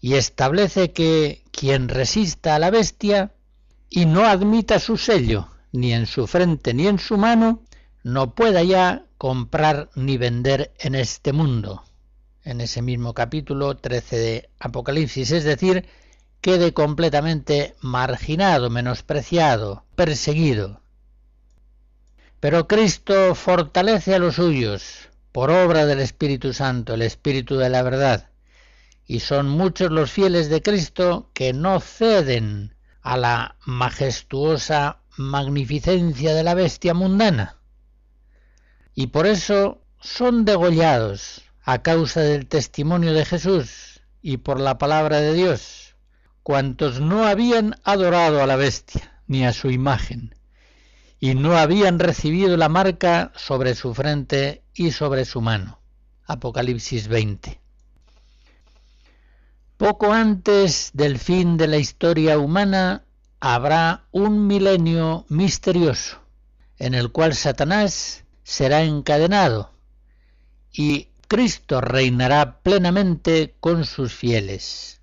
y 0.00 0.14
establece 0.14 0.92
que 0.92 1.44
quien 1.52 1.88
resista 1.88 2.54
a 2.54 2.58
la 2.58 2.70
bestia 2.70 3.32
y 3.94 4.06
no 4.06 4.24
admita 4.24 4.78
su 4.78 4.96
sello, 4.96 5.48
ni 5.70 5.92
en 5.92 6.06
su 6.06 6.26
frente 6.26 6.72
ni 6.72 6.86
en 6.86 6.98
su 6.98 7.18
mano, 7.18 7.62
no 8.02 8.34
pueda 8.34 8.62
ya 8.62 9.04
comprar 9.18 9.90
ni 9.94 10.16
vender 10.16 10.72
en 10.78 10.94
este 10.94 11.34
mundo. 11.34 11.84
En 12.42 12.62
ese 12.62 12.80
mismo 12.80 13.12
capítulo 13.12 13.76
13 13.76 14.16
de 14.16 14.50
Apocalipsis, 14.58 15.30
es 15.30 15.44
decir, 15.44 15.86
quede 16.40 16.72
completamente 16.72 17.76
marginado, 17.82 18.70
menospreciado, 18.70 19.84
perseguido. 19.94 20.80
Pero 22.40 22.66
Cristo 22.66 23.34
fortalece 23.34 24.14
a 24.14 24.18
los 24.18 24.36
suyos, 24.36 25.10
por 25.32 25.50
obra 25.50 25.84
del 25.84 26.00
Espíritu 26.00 26.54
Santo, 26.54 26.94
el 26.94 27.02
Espíritu 27.02 27.58
de 27.58 27.68
la 27.68 27.82
verdad. 27.82 28.30
Y 29.06 29.20
son 29.20 29.50
muchos 29.50 29.90
los 29.90 30.10
fieles 30.10 30.48
de 30.48 30.62
Cristo 30.62 31.28
que 31.34 31.52
no 31.52 31.78
ceden 31.78 32.74
a 33.02 33.16
la 33.16 33.56
majestuosa 33.66 35.00
magnificencia 35.16 36.34
de 36.34 36.42
la 36.42 36.54
bestia 36.54 36.94
mundana. 36.94 37.58
Y 38.94 39.08
por 39.08 39.26
eso 39.26 39.82
son 40.00 40.44
degollados 40.44 41.42
a 41.62 41.82
causa 41.82 42.20
del 42.20 42.46
testimonio 42.46 43.12
de 43.12 43.24
Jesús 43.24 44.00
y 44.20 44.38
por 44.38 44.60
la 44.60 44.78
palabra 44.78 45.20
de 45.20 45.34
Dios, 45.34 45.96
cuantos 46.42 47.00
no 47.00 47.26
habían 47.26 47.76
adorado 47.84 48.42
a 48.42 48.46
la 48.46 48.56
bestia 48.56 49.20
ni 49.26 49.44
a 49.44 49.52
su 49.52 49.70
imagen, 49.70 50.34
y 51.18 51.34
no 51.34 51.56
habían 51.56 51.98
recibido 51.98 52.56
la 52.56 52.68
marca 52.68 53.32
sobre 53.36 53.74
su 53.74 53.94
frente 53.94 54.64
y 54.74 54.90
sobre 54.90 55.24
su 55.24 55.40
mano. 55.40 55.80
Apocalipsis 56.26 57.08
20. 57.08 57.61
Poco 59.76 60.12
antes 60.12 60.90
del 60.92 61.18
fin 61.18 61.56
de 61.56 61.66
la 61.66 61.78
historia 61.78 62.38
humana 62.38 63.04
habrá 63.40 64.06
un 64.12 64.46
milenio 64.46 65.26
misterioso 65.28 66.20
en 66.78 66.94
el 66.94 67.12
cual 67.12 67.34
Satanás 67.34 68.24
será 68.42 68.82
encadenado 68.82 69.70
y 70.72 71.08
Cristo 71.28 71.80
reinará 71.80 72.60
plenamente 72.60 73.54
con 73.60 73.84
sus 73.84 74.12
fieles. 74.12 75.00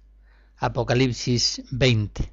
Apocalipsis 0.57 1.63
20. 1.72 2.32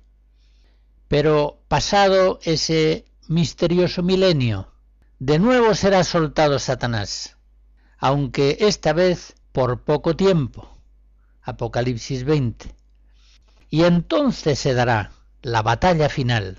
Pero 1.09 1.61
pasado 1.69 2.41
ese 2.43 3.07
misterioso 3.29 4.03
milenio, 4.03 4.73
de 5.19 5.39
nuevo 5.39 5.75
será 5.75 6.05
soltado 6.05 6.59
Satanás, 6.59 7.37
aunque 7.99 8.59
esta 8.61 8.93
vez 8.93 9.35
por 9.53 9.83
poco 9.83 10.17
tiempo. 10.17 10.76
Apocalipsis 11.47 12.25
20. 12.25 12.75
Y 13.71 13.85
entonces 13.85 14.59
se 14.59 14.75
dará 14.75 15.13
la 15.43 15.63
batalla 15.63 16.09
final, 16.09 16.59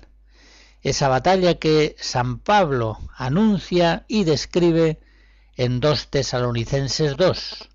esa 0.80 1.08
batalla 1.08 1.58
que 1.58 1.94
San 1.98 2.38
Pablo 2.38 2.98
anuncia 3.14 4.06
y 4.08 4.24
describe 4.24 4.98
en 5.56 5.80
2 5.80 6.08
Tesalonicenses 6.08 7.16
2. 7.18 7.68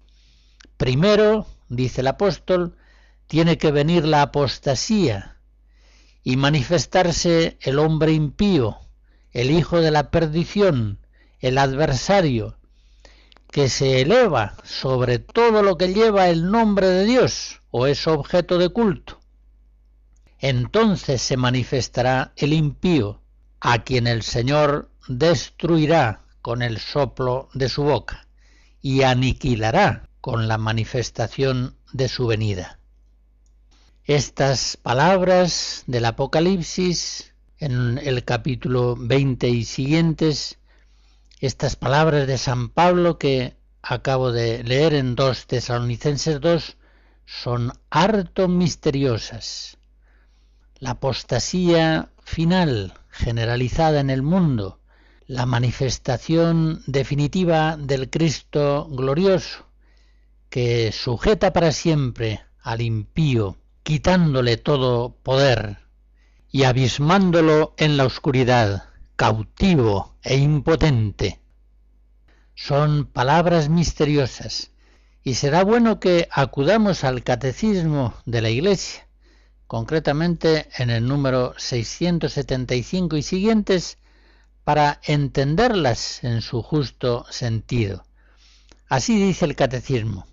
Primero, 0.77 1.45
dice 1.69 2.01
el 2.01 2.07
apóstol, 2.07 2.75
tiene 3.27 3.59
que 3.59 3.71
venir 3.71 4.05
la 4.05 4.23
apostasía 4.23 5.37
y 6.23 6.35
manifestarse 6.35 7.57
el 7.61 7.77
hombre 7.77 8.13
impío, 8.13 8.79
el 9.31 9.51
hijo 9.51 9.81
de 9.81 9.91
la 9.91 10.09
perdición, 10.09 10.99
el 11.39 11.59
adversario, 11.59 12.57
que 13.53 13.69
se 13.69 14.01
eleva 14.01 14.55
sobre 14.63 15.19
todo 15.19 15.61
lo 15.61 15.77
que 15.77 15.93
lleva 15.93 16.27
el 16.29 16.49
nombre 16.49 16.87
de 16.87 17.05
Dios 17.05 17.61
o 17.69 17.85
es 17.85 18.07
objeto 18.07 18.57
de 18.57 18.69
culto. 18.69 19.19
Entonces 20.39 21.21
se 21.21 21.37
manifestará 21.37 22.33
el 22.35 22.51
impío, 22.51 23.21
a 23.59 23.83
quien 23.83 24.07
el 24.07 24.23
Señor 24.23 24.89
destruirá 25.07 26.23
con 26.41 26.63
el 26.63 26.79
soplo 26.79 27.49
de 27.53 27.69
su 27.69 27.83
boca 27.83 28.27
y 28.81 29.03
aniquilará 29.03 30.09
con 30.19 30.47
la 30.47 30.57
manifestación 30.57 31.77
de 31.93 32.09
su 32.09 32.25
venida. 32.25 32.79
Estas 34.03 34.77
palabras 34.77 35.83
del 35.85 36.05
Apocalipsis 36.05 37.35
en 37.59 37.99
el 37.99 38.25
capítulo 38.25 38.95
20 38.97 39.47
y 39.47 39.63
siguientes 39.63 40.57
estas 41.45 41.75
palabras 41.75 42.25
de 42.25 42.37
San 42.37 42.69
Pablo 42.69 43.19
que 43.19 43.57
acabo 43.81 44.31
de 44.31 44.63
leer 44.63 44.93
en 44.93 45.13
2 45.15 45.45
Tesalonicenses 45.45 46.39
2 46.39 46.77
son 47.25 47.73
harto 47.89 48.47
misteriosas. 48.47 49.77
La 50.79 50.91
apostasía 50.91 52.13
final 52.23 52.93
generalizada 53.09 53.99
en 53.99 54.09
el 54.09 54.21
mundo, 54.21 54.79
la 55.27 55.45
manifestación 55.45 56.81
definitiva 56.87 57.75
del 57.75 58.09
Cristo 58.09 58.87
glorioso, 58.89 59.65
que 60.49 60.93
sujeta 60.93 61.51
para 61.51 61.73
siempre 61.73 62.39
al 62.61 62.79
impío, 62.79 63.57
quitándole 63.83 64.55
todo 64.55 65.17
poder, 65.23 65.79
y 66.49 66.63
abismándolo 66.63 67.73
en 67.75 67.97
la 67.97 68.05
oscuridad, 68.05 68.92
cautivo 69.23 70.17
e 70.21 70.35
impotente. 70.35 71.39
Son 72.55 73.05
palabras 73.05 73.69
misteriosas, 73.69 74.71
y 75.23 75.35
será 75.35 75.63
bueno 75.63 76.01
que 76.01 76.27
acudamos 76.29 77.05
al 77.05 77.23
catecismo 77.23 78.13
de 78.25 78.41
la 78.41 78.49
Iglesia, 78.49 79.07
concretamente 79.65 80.67
en 80.77 80.89
el 80.89 81.07
número 81.07 81.53
675 81.55 83.15
y 83.15 83.21
siguientes, 83.21 83.97
para 84.65 84.99
entenderlas 85.05 86.21
en 86.25 86.41
su 86.41 86.61
justo 86.61 87.25
sentido. 87.29 88.03
Así 88.89 89.17
dice 89.17 89.45
el 89.45 89.55
catecismo. 89.55 90.27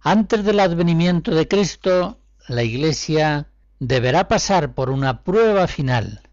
Antes 0.00 0.42
del 0.42 0.58
advenimiento 0.58 1.30
de 1.32 1.46
Cristo, 1.46 2.18
la 2.48 2.64
Iglesia 2.64 3.46
deberá 3.78 4.26
pasar 4.26 4.74
por 4.74 4.90
una 4.90 5.22
prueba 5.22 5.68
final 5.68 6.25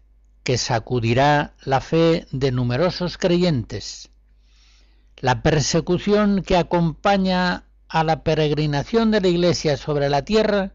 que 0.44 0.58
sacudirá 0.58 1.54
la 1.64 1.80
fe 1.80 2.26
de 2.30 2.52
numerosos 2.52 3.18
creyentes. 3.18 4.10
La 5.16 5.42
persecución 5.42 6.42
que 6.42 6.56
acompaña 6.56 7.64
a 7.88 8.04
la 8.04 8.22
peregrinación 8.22 9.10
de 9.10 9.22
la 9.22 9.28
Iglesia 9.28 9.76
sobre 9.76 10.08
la 10.08 10.24
tierra 10.24 10.74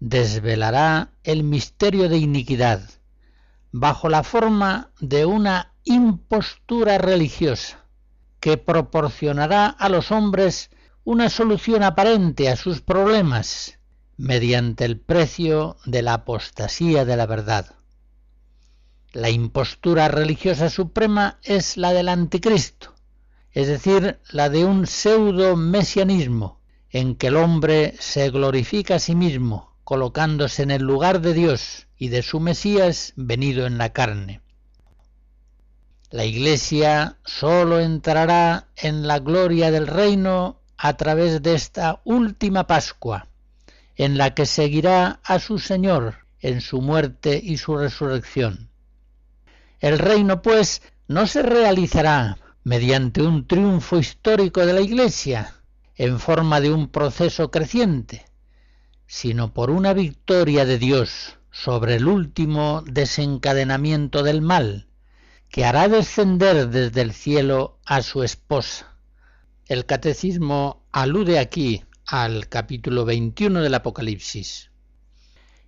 desvelará 0.00 1.12
el 1.22 1.44
misterio 1.44 2.08
de 2.08 2.18
iniquidad 2.18 2.82
bajo 3.70 4.08
la 4.08 4.24
forma 4.24 4.90
de 5.00 5.24
una 5.24 5.72
impostura 5.84 6.98
religiosa 6.98 7.86
que 8.40 8.56
proporcionará 8.56 9.66
a 9.66 9.88
los 9.88 10.10
hombres 10.10 10.70
una 11.04 11.28
solución 11.28 11.82
aparente 11.82 12.48
a 12.48 12.56
sus 12.56 12.80
problemas 12.80 13.78
mediante 14.16 14.84
el 14.84 14.98
precio 14.98 15.76
de 15.84 16.02
la 16.02 16.14
apostasía 16.14 17.04
de 17.04 17.16
la 17.16 17.26
verdad. 17.26 17.74
La 19.12 19.28
impostura 19.28 20.06
religiosa 20.06 20.70
suprema 20.70 21.40
es 21.42 21.76
la 21.76 21.92
del 21.92 22.08
anticristo, 22.08 22.94
es 23.50 23.66
decir, 23.66 24.20
la 24.30 24.48
de 24.48 24.64
un 24.64 24.86
pseudo 24.86 25.56
mesianismo 25.56 26.60
en 26.90 27.16
que 27.16 27.26
el 27.26 27.36
hombre 27.36 27.94
se 27.98 28.30
glorifica 28.30 28.94
a 28.94 28.98
sí 29.00 29.16
mismo, 29.16 29.74
colocándose 29.82 30.62
en 30.62 30.70
el 30.70 30.82
lugar 30.82 31.20
de 31.20 31.34
Dios 31.34 31.88
y 31.98 32.08
de 32.08 32.22
su 32.22 32.38
Mesías 32.38 33.12
venido 33.16 33.66
en 33.66 33.78
la 33.78 33.92
carne. 33.92 34.42
La 36.10 36.24
Iglesia 36.24 37.16
sólo 37.24 37.80
entrará 37.80 38.68
en 38.76 39.08
la 39.08 39.18
gloria 39.18 39.72
del 39.72 39.88
reino 39.88 40.60
a 40.76 40.96
través 40.96 41.42
de 41.42 41.54
esta 41.54 42.00
última 42.04 42.68
Pascua, 42.68 43.26
en 43.96 44.18
la 44.18 44.34
que 44.34 44.46
seguirá 44.46 45.18
a 45.24 45.40
su 45.40 45.58
Señor 45.58 46.26
en 46.40 46.60
su 46.60 46.80
muerte 46.80 47.40
y 47.42 47.58
su 47.58 47.76
resurrección. 47.76 48.69
El 49.80 49.98
reino, 49.98 50.42
pues, 50.42 50.82
no 51.08 51.26
se 51.26 51.42
realizará 51.42 52.38
mediante 52.64 53.22
un 53.22 53.46
triunfo 53.46 53.98
histórico 53.98 54.64
de 54.64 54.74
la 54.74 54.82
Iglesia, 54.82 55.54
en 55.96 56.20
forma 56.20 56.60
de 56.60 56.70
un 56.70 56.88
proceso 56.88 57.50
creciente, 57.50 58.26
sino 59.06 59.52
por 59.52 59.70
una 59.70 59.92
victoria 59.92 60.64
de 60.64 60.78
Dios 60.78 61.38
sobre 61.50 61.96
el 61.96 62.06
último 62.06 62.82
desencadenamiento 62.86 64.22
del 64.22 64.42
mal, 64.42 64.86
que 65.48 65.64
hará 65.64 65.88
descender 65.88 66.68
desde 66.68 67.00
el 67.00 67.12
cielo 67.12 67.78
a 67.84 68.02
su 68.02 68.22
esposa. 68.22 68.96
El 69.66 69.86
catecismo 69.86 70.86
alude 70.92 71.38
aquí 71.38 71.84
al 72.06 72.48
capítulo 72.48 73.04
21 73.04 73.62
del 73.62 73.74
Apocalipsis. 73.74 74.70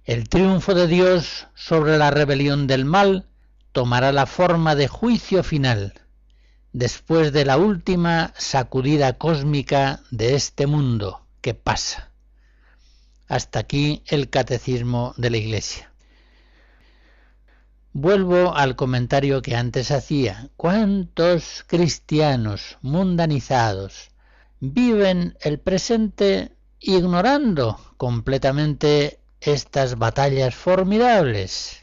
El 0.04 0.28
triunfo 0.28 0.74
de 0.74 0.86
Dios 0.86 1.46
sobre 1.54 1.98
la 1.98 2.10
rebelión 2.10 2.66
del 2.66 2.84
mal 2.84 3.28
tomará 3.72 4.12
la 4.12 4.26
forma 4.26 4.74
de 4.74 4.86
juicio 4.86 5.42
final, 5.42 5.94
después 6.72 7.32
de 7.32 7.44
la 7.44 7.56
última 7.56 8.32
sacudida 8.36 9.18
cósmica 9.18 10.00
de 10.10 10.34
este 10.34 10.66
mundo 10.66 11.26
que 11.40 11.54
pasa. 11.54 12.10
Hasta 13.28 13.58
aquí 13.58 14.02
el 14.06 14.30
catecismo 14.30 15.14
de 15.16 15.30
la 15.30 15.36
Iglesia. 15.38 15.90
Vuelvo 17.94 18.54
al 18.54 18.74
comentario 18.74 19.42
que 19.42 19.54
antes 19.54 19.90
hacía. 19.90 20.48
¿Cuántos 20.56 21.64
cristianos 21.66 22.78
mundanizados 22.80 24.10
viven 24.60 25.36
el 25.40 25.58
presente 25.58 26.52
ignorando 26.80 27.78
completamente 27.98 29.20
estas 29.40 29.98
batallas 29.98 30.54
formidables? 30.54 31.81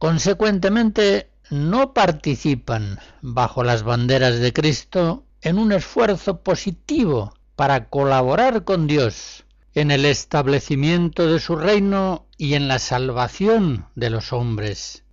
Consecuentemente, 0.00 1.30
no 1.50 1.92
participan 1.92 2.98
bajo 3.20 3.62
las 3.64 3.82
banderas 3.82 4.38
de 4.38 4.50
Cristo 4.54 5.26
en 5.42 5.58
un 5.58 5.72
esfuerzo 5.72 6.40
positivo 6.40 7.34
para 7.54 7.90
colaborar 7.90 8.64
con 8.64 8.86
Dios 8.86 9.44
en 9.74 9.90
el 9.90 10.06
establecimiento 10.06 11.26
de 11.26 11.38
su 11.38 11.54
reino 11.54 12.26
y 12.38 12.54
en 12.54 12.66
la 12.66 12.78
salvación 12.78 13.88
de 13.94 14.08
los 14.08 14.32
hombres. 14.32 15.04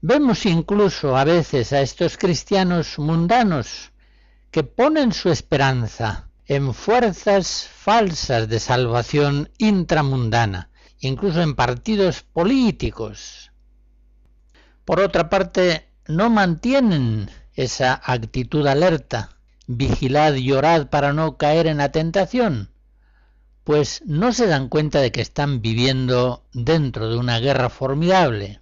Vemos 0.00 0.46
incluso 0.46 1.16
a 1.16 1.24
veces 1.24 1.72
a 1.72 1.80
estos 1.80 2.16
cristianos 2.16 2.96
mundanos 3.00 3.90
que 4.52 4.62
ponen 4.62 5.12
su 5.12 5.30
esperanza 5.30 6.28
en 6.46 6.72
fuerzas 6.72 7.68
falsas 7.74 8.48
de 8.48 8.60
salvación 8.60 9.50
intramundana, 9.58 10.70
incluso 11.00 11.42
en 11.42 11.54
partidos 11.54 12.22
políticos. 12.22 13.50
Por 14.84 15.00
otra 15.00 15.28
parte, 15.28 15.88
no 16.06 16.30
mantienen 16.30 17.30
esa 17.54 18.00
actitud 18.04 18.66
alerta 18.66 19.36
vigilad 19.76 20.34
y 20.34 20.50
orad 20.52 20.88
para 20.88 21.12
no 21.12 21.36
caer 21.36 21.68
en 21.68 21.78
la 21.78 21.92
tentación, 21.92 22.70
pues 23.62 24.02
no 24.04 24.32
se 24.32 24.46
dan 24.46 24.68
cuenta 24.68 25.00
de 25.00 25.12
que 25.12 25.20
están 25.20 25.62
viviendo 25.62 26.44
dentro 26.52 27.08
de 27.08 27.16
una 27.16 27.38
guerra 27.38 27.68
formidable. 27.70 28.60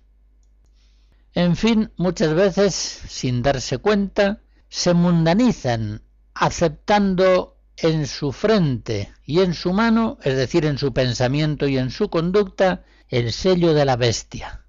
En 1.33 1.57
fin, 1.57 1.93
muchas 1.97 2.35
veces, 2.35 2.75
sin 2.75 3.43
darse 3.43 3.79
cuenta, 3.79 4.41
se 4.69 4.93
mundanizan, 4.93 6.03
aceptando 6.35 7.58
en 7.81 8.07
su 8.07 8.33
frente 8.33 9.13
y 9.25 9.41
en 9.41 9.55
su 9.55 9.73
mano, 9.73 10.19
es 10.23 10.37
decir, 10.37 10.65
en 10.65 10.79
su 10.79 10.93
pensamiento 10.93 11.69
y 11.69 11.79
en 11.79 11.91
su 11.91 12.11
conducta, 12.11 12.85
el 13.09 13.33
sello 13.33 13.75
de 13.75 13.85
la 13.85 13.97
bestia 13.97 14.65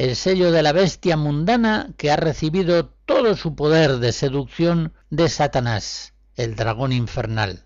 el 0.00 0.16
sello 0.16 0.50
de 0.50 0.62
la 0.62 0.72
bestia 0.72 1.18
mundana 1.18 1.92
que 1.98 2.10
ha 2.10 2.16
recibido 2.16 2.86
todo 3.04 3.36
su 3.36 3.54
poder 3.54 3.98
de 3.98 4.12
seducción 4.12 4.94
de 5.10 5.28
Satanás, 5.28 6.14
el 6.36 6.56
dragón 6.56 6.92
infernal. 6.92 7.64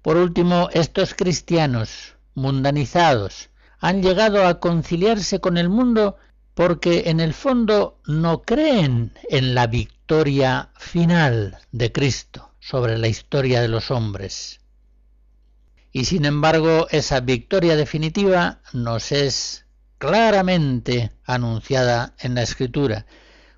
Por 0.00 0.16
último, 0.16 0.70
estos 0.72 1.14
cristianos 1.14 2.16
mundanizados 2.34 3.50
han 3.78 4.02
llegado 4.02 4.46
a 4.46 4.58
conciliarse 4.58 5.40
con 5.40 5.58
el 5.58 5.68
mundo 5.68 6.16
porque 6.54 7.10
en 7.10 7.20
el 7.20 7.34
fondo 7.34 8.00
no 8.06 8.40
creen 8.40 9.12
en 9.28 9.54
la 9.54 9.66
victoria 9.66 10.70
final 10.78 11.58
de 11.72 11.92
Cristo 11.92 12.49
sobre 12.60 12.98
la 12.98 13.08
historia 13.08 13.60
de 13.60 13.68
los 13.68 13.90
hombres. 13.90 14.60
Y 15.92 16.04
sin 16.04 16.24
embargo, 16.24 16.86
esa 16.90 17.20
victoria 17.20 17.74
definitiva 17.74 18.60
nos 18.72 19.10
es 19.10 19.66
claramente 19.98 21.10
anunciada 21.24 22.14
en 22.20 22.34
la 22.34 22.42
Escritura, 22.42 23.06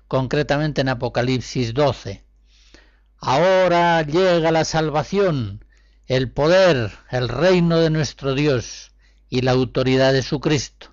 concretamente 0.07 0.81
en 0.81 0.89
Apocalipsis 0.89 1.73
12. 1.73 2.23
Ahora 3.19 4.01
llega 4.01 4.51
la 4.51 4.65
salvación, 4.65 5.63
el 6.07 6.31
poder, 6.31 6.91
el 7.09 7.29
reino 7.29 7.79
de 7.79 7.89
nuestro 7.89 8.33
Dios 8.33 8.91
y 9.29 9.41
la 9.41 9.51
autoridad 9.51 10.11
de 10.11 10.23
su 10.23 10.39
Cristo, 10.39 10.91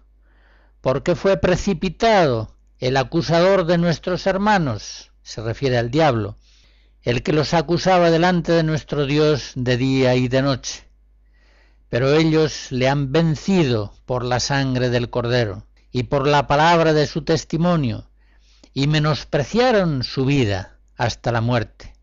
porque 0.81 1.17
fue 1.17 1.37
precipitado 1.39 2.55
el 2.79 2.97
acusador 2.97 3.67
de 3.67 3.79
nuestros 3.79 4.27
hermanos, 4.27 5.11
se 5.23 5.43
refiere 5.43 5.77
al 5.77 5.91
diablo, 5.91 6.37
el 7.03 7.23
que 7.23 7.33
los 7.33 7.55
acusaba 7.55 8.11
delante 8.11 8.53
de 8.53 8.63
nuestro 8.63 9.07
Dios 9.07 9.53
de 9.55 9.77
día 9.77 10.15
y 10.15 10.29
de 10.29 10.43
noche 10.43 10.91
pero 11.91 12.15
ellos 12.15 12.69
le 12.71 12.89
han 12.89 13.13
vencido 13.13 13.93
por 14.07 14.25
la 14.25 14.41
sangre 14.41 14.89
del 14.89 15.11
Cordero 15.11 15.67
y 15.93 16.05
por 16.05 16.27
la 16.27 16.47
palabra 16.47 16.95
de 16.95 17.09
su 17.09 17.23
testimonio, 17.23 18.09
y 18.73 18.87
menospreciaron 18.87 20.05
su 20.05 20.25
vida 20.25 20.79
hasta 20.97 21.33
la 21.33 21.41
muerte. 21.41 21.97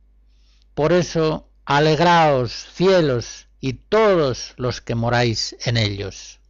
Por 0.73 0.91
eso, 0.91 1.49
alegraos, 1.63 2.51
cielos, 2.73 3.47
y 3.61 3.73
todos 3.73 4.53
los 4.57 4.81
que 4.81 4.93
moráis 4.93 5.55
en 5.63 5.77
ellos. 5.77 6.41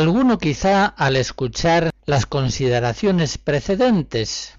Alguno 0.00 0.38
quizá 0.38 0.86
al 0.86 1.16
escuchar 1.16 1.90
las 2.06 2.24
consideraciones 2.24 3.36
precedentes, 3.36 4.58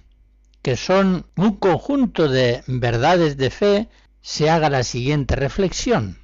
que 0.62 0.76
son 0.76 1.26
un 1.36 1.56
conjunto 1.56 2.28
de 2.28 2.62
verdades 2.68 3.36
de 3.36 3.50
fe, 3.50 3.88
se 4.20 4.48
haga 4.50 4.70
la 4.70 4.84
siguiente 4.84 5.34
reflexión. 5.34 6.20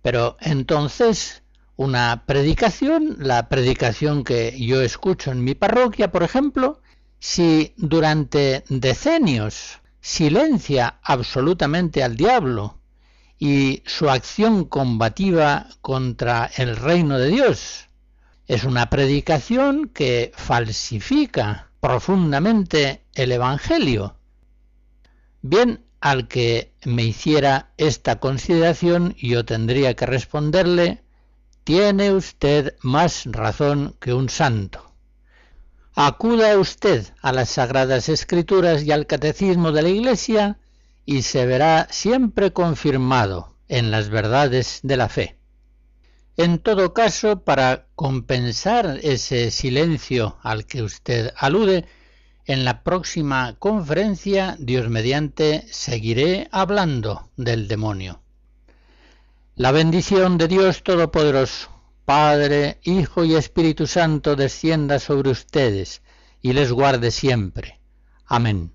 Pero 0.00 0.36
entonces, 0.38 1.42
una 1.74 2.22
predicación, 2.24 3.16
la 3.18 3.48
predicación 3.48 4.22
que 4.22 4.64
yo 4.64 4.80
escucho 4.80 5.32
en 5.32 5.42
mi 5.42 5.56
parroquia, 5.56 6.12
por 6.12 6.22
ejemplo, 6.22 6.80
si 7.18 7.74
durante 7.76 8.62
decenios 8.68 9.80
silencia 10.00 11.00
absolutamente 11.02 12.04
al 12.04 12.14
diablo 12.14 12.78
y 13.40 13.82
su 13.86 14.08
acción 14.08 14.66
combativa 14.66 15.66
contra 15.80 16.48
el 16.56 16.76
reino 16.76 17.18
de 17.18 17.26
Dios, 17.26 17.83
es 18.46 18.64
una 18.64 18.90
predicación 18.90 19.88
que 19.88 20.32
falsifica 20.34 21.70
profundamente 21.80 23.04
el 23.14 23.32
Evangelio. 23.32 24.16
Bien, 25.42 25.84
al 26.00 26.28
que 26.28 26.72
me 26.84 27.04
hiciera 27.04 27.72
esta 27.78 28.20
consideración, 28.20 29.14
yo 29.20 29.44
tendría 29.44 29.94
que 29.94 30.06
responderle, 30.06 31.02
tiene 31.64 32.12
usted 32.12 32.76
más 32.82 33.24
razón 33.24 33.96
que 34.00 34.12
un 34.12 34.28
santo. 34.28 34.92
Acuda 35.94 36.58
usted 36.58 37.06
a 37.22 37.32
las 37.32 37.50
Sagradas 37.50 38.08
Escrituras 38.08 38.82
y 38.82 38.92
al 38.92 39.06
Catecismo 39.06 39.72
de 39.72 39.82
la 39.82 39.88
Iglesia 39.88 40.58
y 41.06 41.22
se 41.22 41.46
verá 41.46 41.86
siempre 41.90 42.52
confirmado 42.52 43.56
en 43.68 43.90
las 43.90 44.08
verdades 44.08 44.80
de 44.82 44.96
la 44.96 45.08
fe. 45.08 45.38
En 46.36 46.58
todo 46.58 46.92
caso, 46.94 47.44
para 47.44 47.86
compensar 47.94 48.98
ese 49.02 49.52
silencio 49.52 50.36
al 50.42 50.66
que 50.66 50.82
usted 50.82 51.32
alude, 51.36 51.86
en 52.46 52.64
la 52.64 52.82
próxima 52.82 53.56
conferencia, 53.58 54.56
Dios 54.58 54.88
mediante, 54.88 55.64
seguiré 55.70 56.48
hablando 56.50 57.30
del 57.36 57.68
demonio. 57.68 58.20
La 59.54 59.70
bendición 59.70 60.36
de 60.36 60.48
Dios 60.48 60.82
Todopoderoso, 60.82 61.70
Padre, 62.04 62.80
Hijo 62.82 63.24
y 63.24 63.34
Espíritu 63.34 63.86
Santo, 63.86 64.36
descienda 64.36 64.98
sobre 64.98 65.30
ustedes 65.30 66.02
y 66.42 66.52
les 66.52 66.72
guarde 66.72 67.12
siempre. 67.12 67.80
Amén. 68.26 68.74